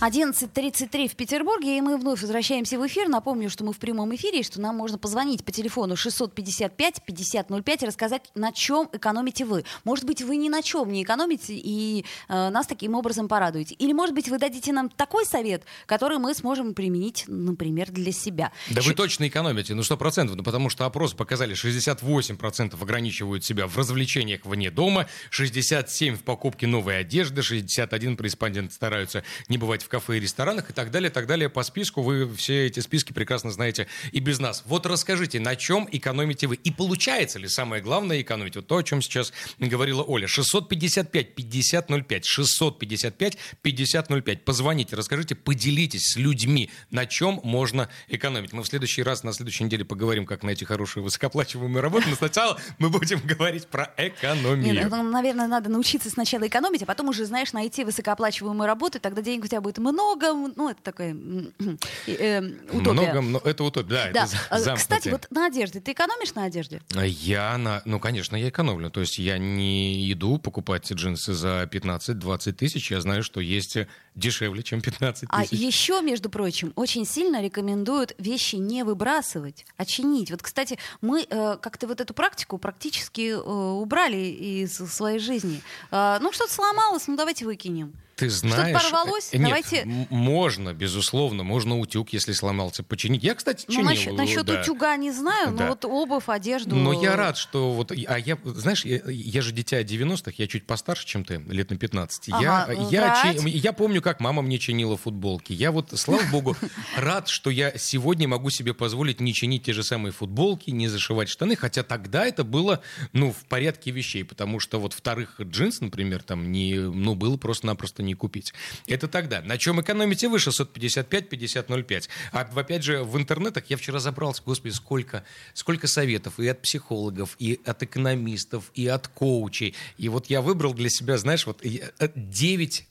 11.33 0.05 1.09
в 1.09 1.17
Петербурге, 1.17 1.79
и 1.79 1.81
мы 1.81 1.97
вновь 1.97 2.21
возвращаемся 2.21 2.79
в 2.79 2.87
эфир. 2.87 3.09
Напомню, 3.09 3.49
что 3.49 3.65
мы 3.65 3.73
в 3.73 3.79
прямом 3.79 4.15
эфире, 4.15 4.41
и 4.41 4.43
что 4.43 4.61
нам 4.61 4.77
можно 4.77 4.99
позвонить 4.99 5.43
по 5.47 5.51
телефону 5.51 5.95
655-5005 5.95 7.83
и 7.83 7.87
рассказать, 7.87 8.31
на 8.35 8.53
чем 8.53 8.91
экономите 8.93 9.47
вы. 9.47 9.65
Может 9.85 10.05
быть, 10.05 10.21
вы 10.21 10.37
ни 10.37 10.51
на 10.51 10.63
чем 10.63 10.93
не 10.93 11.05
экономите, 11.05 11.55
и 11.55 12.05
э, 12.29 12.51
нас 12.51 12.67
таким 12.67 12.95
образом 12.95 13.29
порадуете. 13.29 13.77
Или, 13.77 13.95
может 13.95 14.15
быть, 14.15 14.29
вы 14.29 14.39
дадите 14.39 14.75
нам 14.75 14.91
такой 14.91 15.25
совет, 15.25 15.65
который 15.87 16.19
мы 16.19 16.35
сможем 16.35 16.75
применить, 16.75 17.25
например, 17.27 17.91
для 17.91 18.13
себя. 18.13 18.53
Да 18.69 18.83
вы 18.83 18.91
Щ- 18.91 18.97
точно 18.97 19.29
экономите, 19.29 19.75
ну 19.75 19.81
100%, 19.81 20.35
ну 20.35 20.43
потому 20.43 20.69
что 20.69 20.85
опросы 20.85 21.17
показали, 21.17 21.55
68% 21.55 22.83
ограничивают 22.83 23.43
себя 23.43 23.67
в 23.67 23.79
развлечениях 23.79 24.45
вне 24.45 24.71
дома, 24.71 25.07
67% 25.31 26.17
в 26.17 26.23
покупке 26.25 26.67
новой 26.67 26.99
одежды, 26.99 27.41
61% 27.41 28.23
респондент 28.23 28.75
стараются 28.75 29.25
не 29.49 29.57
бывать 29.57 29.83
в 29.83 29.94
кафе 29.95 30.17
и 30.17 30.21
ресторанах 30.21 30.71
и 30.71 30.73
так 30.73 30.91
далее, 30.91 31.09
так 31.09 31.29
далее. 31.29 31.49
По 31.49 31.63
списку 31.63 32.03
вы 32.03 32.29
все 32.35 32.67
эти 32.67 32.81
списки 32.81 33.13
прекрасно 33.13 33.53
знаете 33.53 33.87
и 34.11 34.19
без 34.19 34.41
нас. 34.41 34.65
Вот 34.67 34.87
расскажите, 34.87 35.39
на 35.39 35.55
чем 35.55 35.89
экономите 35.93 36.49
вы? 36.49 36.57
И 36.57 36.73
получается 36.73 37.39
ли 37.39 37.47
самое 37.47 37.81
главное 37.81 38.21
экономить? 38.21 38.57
Вот 38.57 38.67
то, 38.67 38.79
о 38.79 38.83
чем 38.83 39.01
сейчас 39.01 39.33
говорила 39.61 40.03
Оля. 40.03 40.27
655 40.27 41.37
5005 41.37 42.25
655 42.25 43.39
5005 43.63 44.45
Позвоните, 44.45 44.97
расскажите, 44.97 45.37
поделитесь 45.37 46.13
с 46.13 46.17
людьми, 46.17 46.71
на 46.91 47.07
чем 47.07 47.41
можно 47.45 47.89
экономить. 48.09 48.53
Мы 48.53 48.65
в 48.65 48.67
следующий 48.67 49.05
раз, 49.05 49.23
на 49.23 49.33
следующей 49.33 49.63
неделе 49.63 49.85
поговорим, 49.85 50.27
как 50.27 50.43
найти 50.43 50.65
хорошую 50.65 51.05
высокооплачиваемую 51.05 51.81
работу. 51.81 52.09
Но 52.09 52.17
сначала 52.17 52.59
мы 52.79 52.91
будем 52.91 53.21
говорить 53.21 53.69
про 53.69 53.95
экономию. 53.97 54.75
Нет, 54.75 54.91
ну, 54.91 55.05
наверное, 55.05 55.47
надо 55.47 55.71
научиться 55.71 56.11
сначала 56.11 56.49
экономить, 56.49 56.83
а 56.83 56.87
потом 56.87 57.11
уже, 57.11 57.27
знаешь, 57.27 57.53
найти 57.53 57.85
высокооплачиваемую 57.85 58.67
работу, 58.67 58.99
тогда 58.99 59.23
денег 59.23 59.45
у 59.45 59.47
тебя 59.47 59.61
будет 59.61 59.79
много. 59.85 60.33
Ну, 60.33 60.69
это 60.69 60.83
такое 60.83 61.11
м, 61.11 61.53
э, 62.07 62.41
утопия. 62.73 62.93
Много, 62.93 63.21
но 63.21 63.39
это 63.45 63.65
утопия. 63.65 63.89
Да, 63.89 64.11
Да. 64.13 64.29
это 64.51 64.73
А. 64.73 64.77
Кстати, 64.77 65.09
вот 65.09 65.27
на 65.31 65.47
одежде. 65.47 65.81
Ты 65.81 65.93
экономишь 65.93 66.35
на 66.35 66.45
одежде? 66.45 66.81
Я, 67.05 67.57
на, 67.59 67.83
ну, 67.85 68.01
конечно, 68.01 68.37
я 68.37 68.49
экономлю. 68.49 68.91
То 68.91 69.01
есть 69.01 69.19
я 69.19 69.39
не 69.39 70.11
иду 70.13 70.39
покупать 70.39 70.91
джинсы 70.93 71.33
за 71.35 71.69
15-20 71.71 72.53
тысяч. 72.53 72.91
Я 72.91 73.01
знаю, 73.01 73.23
что 73.23 73.41
есть 73.41 73.77
дешевле, 74.15 74.63
чем 74.63 74.81
15 74.81 75.25
А 75.29 75.43
тысяч. 75.43 75.59
еще, 75.59 76.01
между 76.03 76.31
прочим, 76.31 76.73
очень 76.77 77.05
сильно 77.07 77.43
рекомендуют 77.43 78.15
вещи 78.19 78.57
не 78.57 78.85
выбрасывать, 78.85 79.67
а 79.77 79.85
чинить. 79.85 80.31
Вот, 80.31 80.43
кстати, 80.43 80.79
мы 81.01 81.27
э, 81.29 81.57
как-то 81.61 81.87
вот 81.87 82.01
эту 82.01 82.15
практику 82.15 82.59
практически 82.59 83.31
э, 83.31 83.37
убрали 83.39 84.17
из 84.17 84.75
своей 84.77 85.19
жизни. 85.19 85.61
Э, 85.91 86.19
ну, 86.21 86.33
что-то 86.33 86.53
сломалось, 86.53 87.07
ну, 87.09 87.17
давайте 87.17 87.45
выкинем. 87.45 87.93
Ты 88.17 88.31
знаешь... 88.31 88.73
порвалось? 88.81 89.31
э, 89.33 89.39
Нет, 89.39 89.47
Давайте- 89.49 89.85
можно, 90.11 90.73
безусловно. 90.73 91.43
Можно 91.43 91.79
утюг, 91.79 92.13
если 92.13 92.33
сломался, 92.33 92.83
починить. 92.83 93.23
Я, 93.25 93.35
кстати, 93.35 93.65
Ну, 93.69 93.75
чинил. 93.75 93.89
насчет, 93.91 94.13
насчет 94.15 94.45
да. 94.47 94.61
утюга 94.61 94.97
не 94.97 95.11
знаю, 95.11 95.51
но 95.51 95.57
Да. 95.59 95.69
вот 95.71 95.85
обувь, 95.85 96.29
одежду... 96.29 96.77
Но 96.77 96.93
я 97.03 97.17
рад, 97.17 97.37
что 97.37 97.73
вот... 97.73 97.91
А 97.93 98.19
я, 98.19 98.39
знаешь, 98.45 98.85
я, 98.85 99.01
я 99.07 99.43
же 99.43 99.53
дитя 99.53 99.83
90-х, 99.83 100.33
я 100.39 100.47
чуть 100.47 100.67
постарше, 100.67 101.07
чем 101.07 101.25
ты, 101.25 101.39
лет 101.49 101.71
на 101.71 101.77
15. 101.77 102.29
Ага, 102.31 102.43
я, 102.43 102.67
ну, 102.77 102.91
я, 102.91 103.23
чи- 103.43 103.49
я 103.49 103.73
помню, 103.73 104.01
как 104.01 104.21
мама 104.21 104.43
мне 104.43 104.59
чинила 104.59 104.97
футболки. 104.97 105.53
Я 105.53 105.73
вот, 105.73 105.91
слава 105.99 106.23
богу, 106.31 106.57
рад, 106.97 107.29
что 107.29 107.51
я 107.51 107.77
сегодня 107.77 108.29
могу 108.29 108.51
себе 108.51 108.75
позволить 108.75 109.21
не 109.21 109.35
чинить 109.35 109.65
те 109.65 109.73
же 109.73 109.83
самые 109.83 110.13
футболки, 110.13 110.71
не 110.71 110.89
зашивать 110.89 111.29
штаны, 111.29 111.57
хотя 111.57 111.83
тогда 111.83 112.27
это 112.27 112.45
было, 112.45 112.81
ну, 113.13 113.33
в 113.33 113.45
порядке 113.47 113.91
вещей, 113.91 114.25
потому 114.25 114.61
что 114.61 114.79
вот 114.79 114.93
вторых 114.93 115.41
джинс, 115.41 115.81
например, 115.81 116.23
там, 116.23 116.53
не, 116.53 116.75
ну, 116.75 117.15
было 117.15 117.37
просто-напросто 117.37 118.03
не 118.05 118.15
купить. 118.15 118.53
Это 118.87 119.09
тогда. 119.09 119.43
На 119.43 119.59
чем 119.59 119.81
экономите 119.81 120.29
вы? 120.29 120.39
655-5005. 120.39 122.09
А 122.33 122.41
опять 122.41 122.83
же, 122.83 123.03
в 123.03 123.17
интернетах 123.17 123.65
я 123.69 123.77
вчера 123.77 123.99
забрался, 123.99 124.43
господи, 124.45 124.73
сколько, 124.73 125.25
сколько 125.53 125.87
советов 125.87 126.39
и 126.39 126.47
от 126.49 126.63
психологов, 126.63 127.37
и 127.39 127.61
от 127.65 127.83
экономистов, 127.83 128.71
и 128.75 128.87
от 128.87 129.09
коучей. 129.09 129.75
И 129.99 130.09
вот 130.09 130.27
я 130.27 130.41
выбрал 130.41 130.75
для 130.75 130.91
себя, 130.91 131.19
знаешь, 131.19 131.47
вот 131.47 131.63
9, 131.63 132.87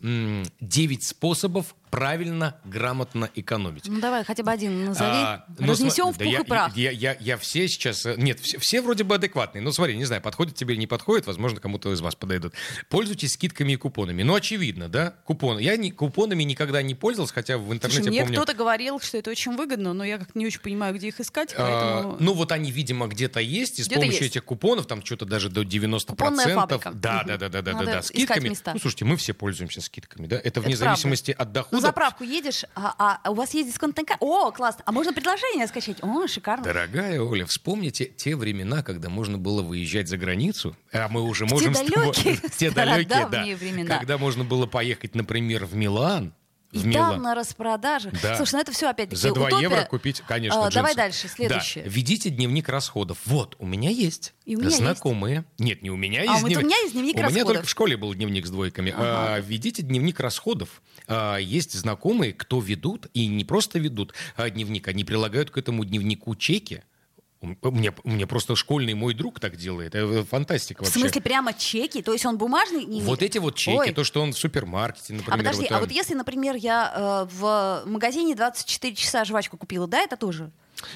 9 0.59 1.03
способов 1.03 1.75
правильно, 1.93 2.55
грамотно 2.65 3.29
экономить. 3.35 3.87
Ну, 3.87 3.99
давай, 3.99 4.23
хотя 4.23 4.41
бы 4.41 4.49
один 4.51 4.85
назови. 4.85 5.09
А, 5.11 5.45
ну, 5.59 5.67
Разнесем 5.67 6.07
сма- 6.07 6.13
в 6.13 6.17
да 6.17 6.25
пух 6.25 6.33
я, 6.33 6.39
и 6.39 6.43
прах. 6.43 6.75
Я, 6.75 6.89
я, 6.91 7.15
я 7.19 7.37
все 7.37 7.67
сейчас... 7.67 8.05
э, 8.07 8.15
Нет, 8.17 8.39
все, 8.39 8.57
все 8.57 8.81
вроде 8.81 9.03
бы 9.03 9.13
адекватные. 9.13 9.61
Ну, 9.61 9.71
смотри, 9.71 9.95
не 9.95 10.05
знаю, 10.05 10.19
подходит 10.23 10.55
тебе 10.55 10.73
или 10.73 10.79
не 10.81 10.87
подходит, 10.87 11.27
возможно, 11.27 11.59
кому-то 11.59 11.93
из 11.93 12.01
вас 12.01 12.15
подойдут. 12.15 12.53
Пользуйтесь 12.89 13.33
скидками 13.33 13.73
и 13.73 13.75
купонами. 13.75 14.23
Ну, 14.23 14.33
очевидно, 14.33 14.89
да? 14.89 15.13
Купоны. 15.23 15.59
Я 15.59 15.77
не, 15.77 15.91
купонами 15.91 16.41
никогда 16.41 16.81
не 16.81 16.95
пользовался, 16.95 17.33
хотя 17.35 17.59
в 17.59 17.71
интернете 17.71 18.01
Слушай, 18.03 18.09
мне 18.09 18.21
помню... 18.21 18.37
кто-то 18.37 18.57
говорил, 18.57 18.99
что 18.99 19.19
это 19.19 19.29
очень 19.29 19.55
выгодно, 19.55 19.93
но 19.93 20.03
я 20.03 20.17
как-то 20.17 20.37
не 20.39 20.47
очень 20.47 20.61
понимаю, 20.61 20.95
где 20.95 21.09
их 21.09 21.19
искать, 21.19 21.53
А, 21.55 21.93
поэтому... 21.93 22.17
ну, 22.19 22.33
вот 22.33 22.51
они, 22.51 22.71
видимо, 22.71 23.05
где-то 23.05 23.39
есть, 23.39 23.77
и 23.79 23.83
с 23.83 23.85
Где-то 23.85 24.01
помощью 24.01 24.23
есть. 24.23 24.35
этих 24.35 24.45
купонов, 24.45 24.87
там 24.87 25.05
что-то 25.05 25.25
даже 25.25 25.49
до 25.49 25.61
90%. 25.61 26.05
Купонная 26.07 26.55
фабрика. 26.55 26.91
Да, 26.91 27.23
да, 27.23 27.37
да, 27.37 27.49
да, 27.49 27.61
да, 27.61 27.73
да, 27.73 27.85
да, 27.85 28.01
скидками. 28.01 28.49
места. 28.49 28.71
Ну, 28.73 28.79
слушайте, 28.79 29.05
мы 29.05 29.15
все 29.17 29.33
пользуемся 29.35 29.79
скидками, 29.79 30.25
да? 30.25 30.37
Это, 30.37 30.47
Это 30.47 30.61
вне 30.61 30.75
правда. 30.75 30.95
зависимости 30.95 31.31
от 31.37 31.51
дохода. 31.51 31.82
Заправку 31.87 32.23
едешь, 32.23 32.65
а, 32.75 33.17
а 33.23 33.31
у 33.31 33.35
вас 33.35 33.53
есть 33.53 33.69
дисконтная 33.69 34.05
карта. 34.05 34.23
О, 34.25 34.51
классно. 34.51 34.83
А 34.85 34.91
можно 34.91 35.13
предложение 35.13 35.67
скачать? 35.67 35.97
О, 36.01 36.27
шикарно. 36.27 36.63
Дорогая 36.63 37.21
Оля, 37.21 37.45
вспомните 37.45 38.05
те 38.05 38.35
времена, 38.35 38.83
когда 38.83 39.09
можно 39.09 39.37
было 39.37 39.61
выезжать 39.61 40.07
за 40.07 40.17
границу, 40.17 40.75
а 40.91 41.07
мы 41.09 41.21
уже 41.21 41.45
те 41.45 41.53
можем 41.53 41.73
тобой- 41.73 41.89
далекие, 41.91 42.37
те 42.57 42.71
далекие, 42.71 43.27
да, 43.29 43.43
времена. 43.43 43.97
когда 43.97 44.17
можно 44.17 44.43
было 44.43 44.65
поехать, 44.65 45.15
например, 45.15 45.65
в 45.65 45.75
Милан, 45.75 46.33
И 46.73 46.77
в 46.79 46.91
там 46.91 47.21
на 47.21 47.35
распродаже. 47.35 48.11
Да. 48.21 48.35
Слушай, 48.35 48.53
ну 48.55 48.59
это 48.61 48.71
все 48.71 48.89
опять-таки 48.89 49.21
За 49.21 49.31
2 49.33 49.47
утопия. 49.47 49.61
евро 49.61 49.85
купить, 49.85 50.21
конечно, 50.27 50.59
А, 50.59 50.63
джинсы. 50.63 50.75
давай 50.75 50.95
дальше, 50.95 51.27
следующее. 51.27 51.83
Да. 51.83 51.89
Ведите 51.89 52.29
дневник 52.29 52.67
расходов. 52.69 53.17
Вот, 53.25 53.55
у 53.59 53.65
меня 53.65 53.89
есть 53.89 54.33
И 54.45 54.55
у 54.55 54.59
меня 54.59 54.69
знакомые. 54.71 55.45
Нет, 55.59 55.81
не 55.81 55.91
у 55.91 55.95
меня 55.95 56.21
есть 56.21 56.33
А, 56.33 56.37
вот 56.39 56.45
у 56.45 56.47
дневник. 56.47 56.65
меня 56.65 56.77
есть 56.81 56.93
дневник 56.93 57.13
У 57.15 57.17
меня 57.19 57.27
расходов. 57.27 57.47
только 57.53 57.65
в 57.67 57.69
школе 57.69 57.95
был 57.97 58.13
дневник 58.13 58.45
с 58.45 58.49
двойками. 58.49 58.93
А, 58.95 59.39
ведите 59.39 59.83
дневник 59.83 60.19
расходов. 60.19 60.81
А, 61.07 61.37
есть 61.37 61.73
знакомые, 61.73 62.33
кто 62.33 62.59
ведут, 62.59 63.07
и 63.13 63.27
не 63.27 63.45
просто 63.45 63.77
ведут 63.79 64.13
а, 64.35 64.49
дневник, 64.49 64.87
они 64.87 65.03
прилагают 65.03 65.51
к 65.51 65.57
этому 65.57 65.85
дневнику 65.85 66.35
чеки. 66.35 66.81
У 67.61 67.71
меня 67.71 68.27
просто 68.27 68.55
школьный 68.55 68.93
мой 68.93 69.13
друг 69.13 69.39
так 69.39 69.57
делает. 69.57 69.95
Это 69.95 70.23
фантастика 70.23 70.83
В 70.83 70.85
вообще. 70.87 70.99
смысле, 71.01 71.21
прямо 71.21 71.53
чеки? 71.53 72.01
То 72.01 72.13
есть 72.13 72.25
он 72.25 72.37
бумажный? 72.37 72.85
дневник? 72.85 73.03
Вот 73.03 73.21
эти 73.21 73.37
вот 73.37 73.55
чеки, 73.55 73.77
Ой. 73.77 73.91
то, 73.91 74.03
что 74.03 74.21
он 74.21 74.31
в 74.31 74.37
супермаркете, 74.37 75.13
например. 75.13 75.33
А 75.33 75.37
подожди, 75.37 75.67
там. 75.67 75.77
а 75.77 75.81
вот 75.81 75.91
если, 75.91 76.13
например, 76.13 76.55
я 76.55 77.27
э, 77.29 77.35
в 77.35 77.83
магазине 77.85 78.35
24 78.35 78.95
часа 78.95 79.25
жвачку 79.25 79.57
купила, 79.57 79.87
да, 79.87 79.99
это 79.99 80.15
тоже? 80.15 80.51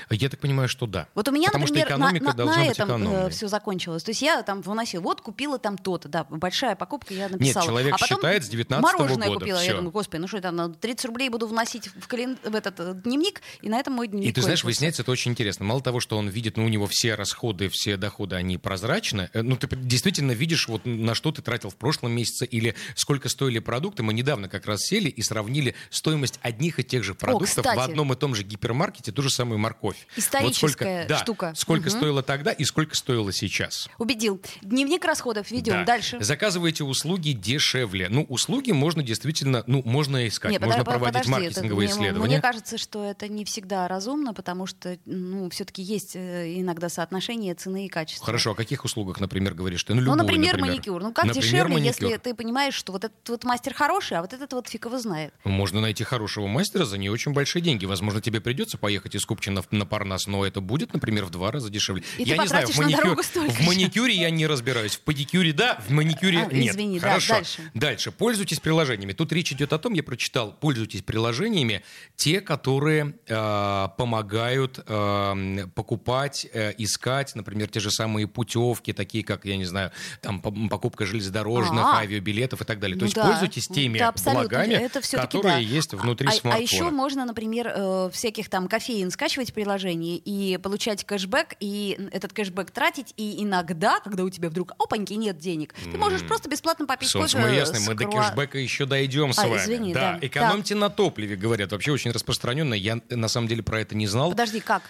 Я 0.09 0.29
так 0.29 0.39
понимаю, 0.39 0.69
что 0.69 0.85
да. 0.85 1.07
Вот 1.15 1.27
у 1.27 1.31
меня, 1.31 1.47
Потому 1.47 1.65
например, 1.65 1.87
что 1.87 1.97
на, 1.97 1.99
экономика 1.99 2.25
на- 2.25 2.33
должна 2.33 2.55
на 2.57 2.61
быть 2.63 2.71
этом 2.71 2.87
экономной. 2.89 3.29
все 3.31 3.47
закончилось. 3.47 4.03
То 4.03 4.11
есть 4.11 4.21
я 4.21 4.41
там 4.43 4.61
выносила, 4.61 5.01
вот 5.01 5.21
купила 5.21 5.57
там 5.59 5.77
то-то, 5.77 6.07
да, 6.09 6.23
большая 6.29 6.75
покупка, 6.75 7.13
я 7.13 7.29
написала. 7.29 7.65
человек 7.65 7.93
а 7.93 7.97
потом 7.97 8.17
считает 8.17 8.43
с 8.45 8.49
19-го 8.49 8.81
мороженое 8.81 9.27
года, 9.27 9.39
купила, 9.39 9.57
я 9.57 9.63
всё. 9.63 9.75
думаю, 9.77 9.91
господи, 9.91 10.21
ну 10.21 10.27
что 10.27 10.37
это, 10.37 10.51
на 10.51 10.73
30 10.73 11.05
рублей 11.05 11.29
буду 11.29 11.47
вносить 11.47 11.87
в, 11.87 12.07
кален- 12.07 12.37
в 12.43 12.55
этот 12.55 12.79
э, 12.79 12.93
дневник, 12.95 13.41
и 13.61 13.69
на 13.69 13.79
этом 13.79 13.93
мой 13.93 14.07
дневник 14.07 14.29
И 14.29 14.33
ты 14.33 14.41
знаешь, 14.41 14.63
выясняется, 14.63 15.01
это 15.01 15.11
очень 15.11 15.31
интересно. 15.31 15.65
Мало 15.65 15.81
того, 15.81 15.99
что 15.99 16.17
он 16.17 16.27
видит, 16.29 16.57
ну, 16.57 16.65
у 16.65 16.69
него 16.69 16.87
все 16.87 17.15
расходы, 17.15 17.69
все 17.69 17.97
доходы, 17.97 18.35
они 18.35 18.57
прозрачны. 18.57 19.29
э, 19.33 19.41
Ну, 19.41 19.55
ты 19.57 19.67
действительно 19.75 20.31
видишь, 20.31 20.67
вот 20.67 20.85
на 20.85 21.15
что 21.15 21.31
ты 21.31 21.41
тратил 21.41 21.69
в 21.69 21.75
прошлом 21.75 22.11
месяце 22.11 22.45
или 22.45 22.75
сколько 22.95 23.29
стоили 23.29 23.59
продукты. 23.59 24.03
Мы 24.03 24.13
недавно 24.13 24.49
как 24.49 24.65
раз 24.65 24.81
сели 24.81 25.09
и 25.09 25.21
сравнили 25.21 25.75
стоимость 25.89 26.39
одних 26.41 26.79
и 26.79 26.83
тех 26.83 27.03
же 27.03 27.13
продуктов 27.15 27.49
в 27.49 27.67
кстати. 27.67 27.79
одном 27.91 28.13
и 28.13 28.15
том 28.15 28.35
же 28.35 28.43
гипермаркете, 28.43 29.11
ту 29.11 29.21
же 29.21 29.29
самую 29.29 29.59
морковь. 29.81 30.07
Историческая 30.15 30.67
сколько, 30.67 31.05
да, 31.07 31.17
штука. 31.17 31.53
Сколько 31.55 31.89
Мгм. 31.89 31.97
стоило 31.97 32.23
тогда 32.23 32.51
и 32.51 32.63
сколько 32.63 32.95
стоило 32.95 33.31
сейчас. 33.31 33.89
Убедил. 33.97 34.41
Дневник 34.61 35.05
расходов 35.05 35.51
ведем. 35.51 35.73
Да. 35.75 35.83
Дальше. 35.85 36.17
Заказывайте 36.21 36.83
услуги 36.83 37.31
дешевле. 37.31 38.09
Ну, 38.09 38.23
услуги 38.23 38.71
можно 38.71 39.03
действительно, 39.03 39.63
ну, 39.67 39.81
можно 39.85 40.27
искать, 40.27 40.51
Не, 40.51 40.59
можно 40.59 40.81
подо- 40.81 40.85
проводить 40.85 41.13
подожди, 41.23 41.31
это 41.31 41.31
маркетинговые 41.41 41.87
мне- 41.87 41.95
исследования. 41.95 42.27
Мне 42.35 42.41
кажется, 42.41 42.77
что 42.77 43.03
это 43.05 43.27
не 43.27 43.45
всегда 43.45 43.87
разумно, 43.87 44.33
потому 44.33 44.65
что, 44.65 44.97
ну, 45.05 45.49
все-таки 45.49 45.81
есть 45.81 46.15
э, 46.15 46.59
иногда 46.59 46.89
соотношение 46.89 47.53
цены 47.55 47.85
и 47.85 47.89
качества. 47.89 48.25
Хорошо, 48.25 48.51
о 48.51 48.55
каких 48.55 48.85
услугах, 48.85 49.19
например, 49.19 49.53
говоришь 49.53 49.83
ты? 49.83 49.93
Ну, 49.93 50.01
Ну, 50.01 50.05
любую, 50.07 50.23
например, 50.23 50.59
маникюр. 50.59 51.01
Ну, 51.01 51.13
как 51.13 51.25
Например, 51.25 51.43
дешевле, 51.49 51.73
маникюр. 51.75 52.03
если 52.09 52.17
ты 52.17 52.33
понимаешь, 52.33 52.73
что 52.73 52.91
вот 52.91 53.03
этот 53.05 53.27
вот 53.29 53.43
мастер 53.43 53.73
хороший, 53.73 54.17
а 54.17 54.21
вот 54.21 54.33
этот 54.33 54.53
вот 54.53 54.67
фиг 54.67 54.85
его 54.85 54.97
знает. 54.99 55.33
Можно 55.43 55.81
найти 55.81 56.03
хорошего 56.03 56.47
мастера 56.47 56.85
за 56.85 56.97
не 56.97 57.09
очень 57.09 57.33
большие 57.33 57.61
деньги. 57.61 57.85
Возможно, 57.85 58.21
тебе 58.21 58.41
придется 58.41 58.77
поехать 58.77 59.15
из 59.15 59.25
Купчино 59.25 59.56
в- 59.61 59.71
на 59.71 59.85
Парнас, 59.85 60.27
но 60.27 60.45
это 60.45 60.61
будет, 60.61 60.93
например, 60.93 61.25
в 61.25 61.29
два 61.29 61.51
раза 61.51 61.69
дешевле. 61.69 62.03
И 62.17 62.23
я 62.23 62.37
не 62.37 62.47
знаю, 62.47 62.67
в, 62.67 62.77
на 62.77 62.87
маникюр- 62.87 63.49
в 63.51 63.61
маникюре 63.65 64.13
я 64.15 64.29
не 64.29 64.47
разбираюсь. 64.47 64.95
В 64.95 64.99
педикюре 65.01 65.53
да, 65.53 65.79
в 65.87 65.91
маникюре 65.91 66.39
А, 66.49 66.53
нет. 66.53 66.73
извини, 66.73 66.99
да, 66.99 67.07
Хорошо. 67.09 67.33
дальше. 67.33 67.71
Дальше. 67.73 68.11
Пользуйтесь 68.11 68.59
приложениями. 68.59 69.13
Тут 69.13 69.31
речь 69.31 69.51
идет 69.51 69.73
о 69.73 69.77
том, 69.79 69.93
я 69.93 70.03
прочитал, 70.03 70.53
пользуйтесь 70.53 71.01
приложениями, 71.01 71.83
те, 72.15 72.41
которые 72.41 73.15
э, 73.27 73.87
помогают 73.97 74.79
э, 74.87 75.67
покупать, 75.75 76.47
э, 76.53 76.73
искать, 76.77 77.35
например, 77.35 77.69
те 77.69 77.79
же 77.79 77.91
самые 77.91 78.27
путевки, 78.27 78.93
такие 78.93 79.23
как, 79.23 79.45
я 79.45 79.57
не 79.57 79.65
знаю, 79.65 79.91
там 80.21 80.41
по- 80.41 80.51
покупка 80.69 81.05
железнодорожных, 81.05 81.83
А. 81.83 81.99
авиабилетов 81.99 82.61
и 82.61 82.65
так 82.65 82.79
далее. 82.79 82.95
То 82.97 83.01
Ну 83.01 83.05
есть 83.05 83.15
да. 83.15 83.25
пользуйтесь 83.27 83.67
теми 83.67 83.99
Да, 83.99 84.09
абсолютно. 84.09 84.41
благами, 84.49 84.89
которые 85.11 85.53
да. 85.55 85.57
есть 85.59 85.93
внутри 85.93 86.27
а, 86.27 86.31
смартфона. 86.31 86.55
А 86.55 86.59
еще 86.59 86.89
можно, 86.89 87.25
например, 87.25 87.71
э, 87.75 88.09
всяких 88.13 88.49
там 88.49 88.67
кофеин 88.67 89.11
скачивать 89.11 89.46
в 89.51 89.53
приложении 89.53 90.17
и 90.17 90.57
получать 90.57 91.03
кэшбэк, 91.03 91.55
и 91.59 91.97
этот 92.11 92.33
кэшбэк 92.33 92.71
тратить, 92.71 93.13
и 93.17 93.43
иногда, 93.43 93.99
когда 93.99 94.23
у 94.23 94.29
тебя 94.29 94.49
вдруг, 94.49 94.73
опаньки, 94.79 95.13
нет 95.13 95.37
денег, 95.37 95.73
ты 95.83 95.97
можешь 95.97 96.21
просто 96.27 96.49
бесплатно 96.49 96.85
попить 96.85 97.09
Солнце 97.09 97.37
кофе. 97.37 97.65
с 97.65 97.87
мы 97.87 97.95
до 97.95 98.05
кэшбэка 98.05 98.57
еще 98.57 98.85
дойдем 98.85 99.33
с 99.33 99.39
А, 99.39 99.47
вами. 99.47 99.59
извини, 99.59 99.93
да, 99.93 100.13
да. 100.13 100.25
экономьте 100.27 100.75
на 100.75 100.89
топливе, 100.89 101.35
говорят. 101.35 101.71
Вообще 101.71 101.91
очень 101.91 102.11
распространенно. 102.11 102.73
Я 102.73 102.99
на 103.09 103.27
самом 103.27 103.47
деле 103.47 103.63
про 103.63 103.81
это 103.81 103.95
не 103.95 104.07
знал. 104.07 104.29
Подожди, 104.31 104.59
как? 104.59 104.83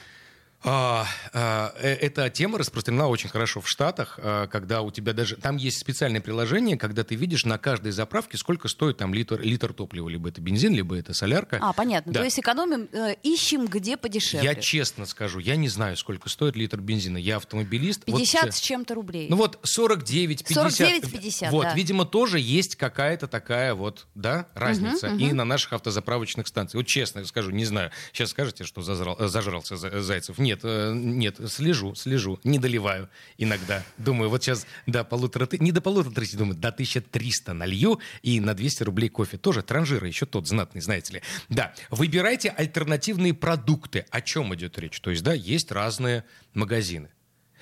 А, 0.70 1.08
а, 1.34 1.74
э, 1.80 1.94
эта 1.94 2.30
тема 2.30 2.58
распространена 2.58 3.08
очень 3.08 3.30
хорошо 3.30 3.62
в 3.62 3.70
Штатах, 3.70 4.20
а, 4.22 4.48
когда 4.48 4.82
у 4.82 4.92
тебя 4.92 5.14
даже... 5.14 5.38
Там 5.38 5.56
есть 5.56 5.80
специальное 5.80 6.20
приложение, 6.20 6.78
когда 6.78 7.06
ты 7.06 7.16
видишь 7.16 7.46
на 7.46 7.58
каждой 7.58 7.94
заправке, 7.94 8.38
сколько 8.38 8.68
стоит 8.68 8.98
там 8.98 9.14
литр, 9.14 9.40
литр 9.40 9.72
топлива. 9.74 10.10
Либо 10.10 10.28
это 10.28 10.42
бензин, 10.42 10.74
либо 10.74 10.98
это 10.98 11.14
солярка. 11.14 11.60
А, 11.62 11.72
понятно. 11.72 12.12
Да. 12.12 12.20
То 12.20 12.26
есть 12.26 12.38
экономим, 12.40 12.90
э, 12.92 13.16
ищем, 13.24 13.68
где 13.68 13.96
подешевле. 13.96 14.46
Я 14.46 14.56
честно 14.56 15.06
скажу, 15.06 15.40
я 15.40 15.56
не 15.56 15.70
знаю, 15.70 15.96
сколько 15.96 16.28
стоит 16.28 16.58
литр 16.58 16.82
бензина. 16.82 17.18
Я 17.18 17.38
автомобилист. 17.38 18.04
50 18.04 18.44
Вот, 18.44 18.54
с 18.54 18.60
чем-то 18.60 18.94
рублей. 18.96 19.28
ну 19.30 19.38
вот 19.38 19.60
49, 19.64 20.46
50. 20.46 21.04
49-50, 21.04 21.50
Вот, 21.52 21.64
да. 21.64 21.74
видимо, 21.76 22.04
тоже 22.06 22.40
есть 22.40 22.76
какая-то 22.76 23.28
такая 23.28 23.74
вот, 23.74 24.08
да, 24.16 24.48
разница. 24.54 25.08
И 25.08 25.32
на 25.32 25.46
наших 25.46 25.74
автозаправочных 25.74 26.48
станциях. 26.48 26.84
Вот 26.84 26.88
честно 26.88 27.24
скажу, 27.26 27.52
не 27.52 27.64
знаю. 27.64 27.92
Сейчас 28.12 28.32
скажете, 28.32 28.66
что 28.66 28.82
зазрал- 28.82 29.16
э, 29.18 29.28
зажрался 29.28 29.78
За- 29.78 30.02
Зайцев. 30.02 30.38
Нет, 30.38 30.57
э, 30.64 30.94
нет, 30.96 31.38
слежу, 31.50 31.96
слежу. 31.96 32.40
Не 32.44 32.60
доливаю 32.60 33.10
иногда. 33.38 33.84
Думаю, 33.98 34.30
вот 34.30 34.44
сейчас 34.44 34.66
до 34.86 35.04
полутора 35.04 35.46
ты- 35.46 35.58
не 35.60 35.72
до 35.72 35.82
полутора 35.82 36.14
тысяч, 36.14 36.34
думаю, 36.38 36.56
до 36.58 36.72
1300 36.72 37.54
налью 37.54 38.00
и 38.22 38.40
на 38.40 38.54
200 38.54 38.84
рублей 38.84 39.10
кофе. 39.10 39.38
Тоже 39.38 39.62
транжира, 39.64 40.08
еще 40.08 40.26
тот 40.26 40.48
знатный, 40.48 40.82
знаете 40.82 41.16
ли. 41.16 41.22
Да, 41.50 41.74
выбирайте 41.90 42.50
альтернативные 42.50 43.34
продукты. 43.34 44.06
О 44.10 44.22
чем 44.22 44.54
идет 44.56 44.78
речь? 44.80 45.00
То 45.00 45.10
есть, 45.12 45.24
да, 45.24 45.34
есть 45.34 45.72
разные 45.72 46.24
магазины. 46.54 47.10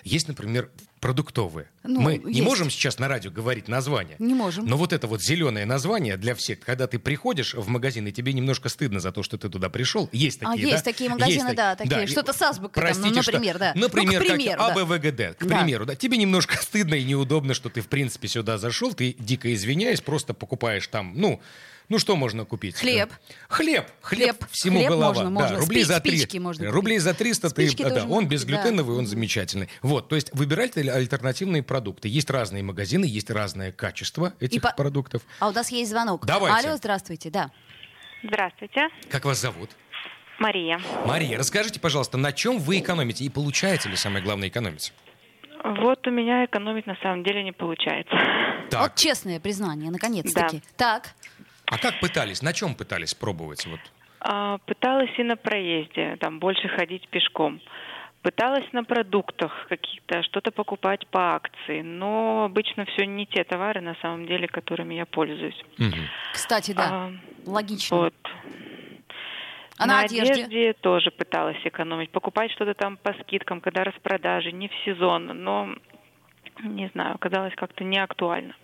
Есть, 0.05 0.27
например, 0.27 0.69
продуктовые. 0.99 1.67
Ну, 1.83 1.99
Мы 1.99 2.17
не 2.19 2.33
есть. 2.33 2.43
можем 2.43 2.69
сейчас 2.69 2.99
на 2.99 3.07
радио 3.07 3.31
говорить 3.31 3.67
название. 3.67 4.15
Не 4.19 4.35
можем. 4.35 4.67
Но 4.67 4.77
вот 4.77 4.93
это 4.93 5.07
вот 5.07 5.23
зеленое 5.23 5.65
название 5.65 6.15
для 6.15 6.35
всех, 6.35 6.59
когда 6.59 6.85
ты 6.85 6.99
приходишь 6.99 7.55
в 7.55 7.67
магазин, 7.69 8.05
и 8.05 8.11
тебе 8.11 8.31
немножко 8.31 8.69
стыдно 8.69 8.99
за 8.99 9.11
то, 9.11 9.23
что 9.23 9.39
ты 9.39 9.49
туда 9.49 9.67
пришел. 9.69 10.07
Есть 10.11 10.43
А, 10.43 10.51
такие, 10.51 10.69
есть 10.69 10.83
да? 10.85 10.91
такие 10.91 11.09
магазины, 11.09 11.33
Есть 11.47 11.55
да, 11.55 11.75
так- 11.75 11.89
такие. 11.89 12.03
и- 12.03 12.07
Что-то 12.07 12.33
с 12.33 12.41
азбукой 12.43 12.83
там, 12.83 12.83
ну, 12.83 13.01
Простите, 13.01 13.21
что- 13.23 13.31
например, 13.31 13.57
да. 13.57 13.71
Ну, 13.75 13.81
к 13.81 13.93
Например, 13.93 14.21
примеру, 14.23 14.59
как 14.59 14.75
да. 14.75 14.81
АБВГД, 14.81 15.37
к 15.39 15.45
Да. 15.45 15.57
примеру, 15.57 15.85
да. 15.87 15.95
Тебе 15.95 16.17
немножко 16.17 16.55
стыдно 16.61 16.93
и 16.93 17.03
неудобно, 17.03 17.55
что 17.55 17.69
ты, 17.69 17.81
в 17.81 17.87
принципе, 17.87 18.27
сюда 18.27 18.59
зашел, 18.59 18.93
ты 18.93 19.15
дико 19.17 19.51
извиняясь, 19.51 20.01
просто 20.01 20.35
покупаешь 20.35 20.85
там, 20.87 21.13
ну, 21.15 21.41
ну 21.89 21.99
что 21.99 22.15
можно 22.15 22.45
купить? 22.45 22.75
Хлеб. 22.77 23.09
Хлеб. 23.47 23.85
Хлеб, 24.01 24.35
Хлеб. 24.35 24.45
всему 24.51 24.79
Хлеб 24.79 24.89
голова. 24.89 25.07
можно, 25.09 25.23
да, 25.25 25.29
можно. 25.29 25.59
рублей 25.59 25.83
Спи- 25.83 25.93
за 25.93 25.99
три- 25.99 26.17
спички 26.17 26.37
можно. 26.37 26.71
Рублей 26.71 26.97
за 26.99 27.13
300 27.13 27.49
ты, 27.49 27.89
да, 27.95 28.03
он 28.05 28.09
купить, 28.25 28.29
безглютеновый, 28.31 28.97
он 28.97 29.07
замечательный. 29.07 29.69
Вот, 29.81 30.07
то 30.09 30.15
есть 30.15 30.29
выбирайте 30.33 30.81
альтернативные 30.91 31.63
продукты. 31.63 32.07
Есть 32.07 32.29
разные 32.29 32.63
магазины, 32.63 33.05
есть 33.05 33.29
разное 33.29 33.71
качество 33.71 34.33
этих 34.39 34.61
по- 34.61 34.73
продуктов. 34.75 35.21
А 35.39 35.47
у 35.49 35.51
нас 35.51 35.71
есть 35.71 35.91
звонок. 35.91 36.25
Давайте. 36.25 36.67
Алло, 36.67 36.77
здравствуйте, 36.77 37.29
да. 37.29 37.51
Здравствуйте, 38.23 38.87
Как 39.09 39.25
вас 39.25 39.39
зовут? 39.39 39.69
Мария. 40.39 40.81
Мария, 41.05 41.37
расскажите, 41.37 41.79
пожалуйста, 41.79 42.17
на 42.17 42.31
чем 42.33 42.59
вы 42.59 42.79
экономите 42.79 43.23
и 43.23 43.29
получаете 43.29 43.87
ли 43.89 43.95
самое 43.95 44.23
главное 44.23 44.49
экономить? 44.49 44.93
Вот 45.63 46.05
у 46.05 46.11
меня 46.11 46.45
экономить 46.45 46.85
на 46.85 46.95
самом 47.01 47.23
деле 47.23 47.41
не 47.43 47.51
получается. 47.51 48.13
Так, 48.69 48.81
Вот 48.81 48.95
честное 48.95 49.39
признание, 49.39 49.89
наконец-таки. 49.91 50.61
Так, 50.77 51.11
а 51.67 51.77
как 51.77 51.99
пытались? 51.99 52.41
На 52.41 52.53
чем 52.53 52.75
пытались 52.75 53.13
пробовать? 53.13 53.65
Вот. 53.65 53.79
А, 54.19 54.57
Пыталась 54.65 55.11
и 55.17 55.23
на 55.23 55.35
проезде, 55.35 56.17
там 56.19 56.39
больше 56.39 56.67
ходить 56.67 57.07
пешком. 57.09 57.61
Пыталась 58.21 58.65
на 58.73 58.83
продуктах 58.83 59.67
каких-то, 59.69 60.23
что-то 60.23 60.51
покупать 60.51 61.05
по 61.07 61.35
акции, 61.35 61.81
но 61.81 62.45
обычно 62.45 62.85
все 62.85 63.05
не 63.05 63.27
те 63.27 63.43
товары 63.43 63.81
на 63.81 63.95
самом 64.01 64.25
деле, 64.25 64.47
которыми 64.47 64.95
я 64.95 65.05
пользуюсь. 65.05 65.61
Мгм. 65.77 66.07
кстати, 66.33 66.71
да, 66.71 66.89
А, 66.89 67.11
логично. 67.45 67.97
Вот. 67.97 68.15
А 69.77 69.85
на 69.85 69.99
одежде? 69.99 70.73
тоже 70.73 71.11
пыталась 71.11 71.59
экономить. 71.63 72.09
Покупать 72.09 72.51
что-то 72.51 72.73
там 72.73 72.97
по 72.97 73.13
скидкам, 73.21 73.61
когда 73.61 73.83
распродажи, 73.83 74.51
не 74.51 74.69
в 74.69 74.73
сезон, 74.85 75.27
но, 75.43 75.75
не 76.63 76.89
знаю, 76.95 77.17
казалось 77.19 77.53
как-то 77.55 77.83
не 77.83 77.99
актуально. 77.99 78.55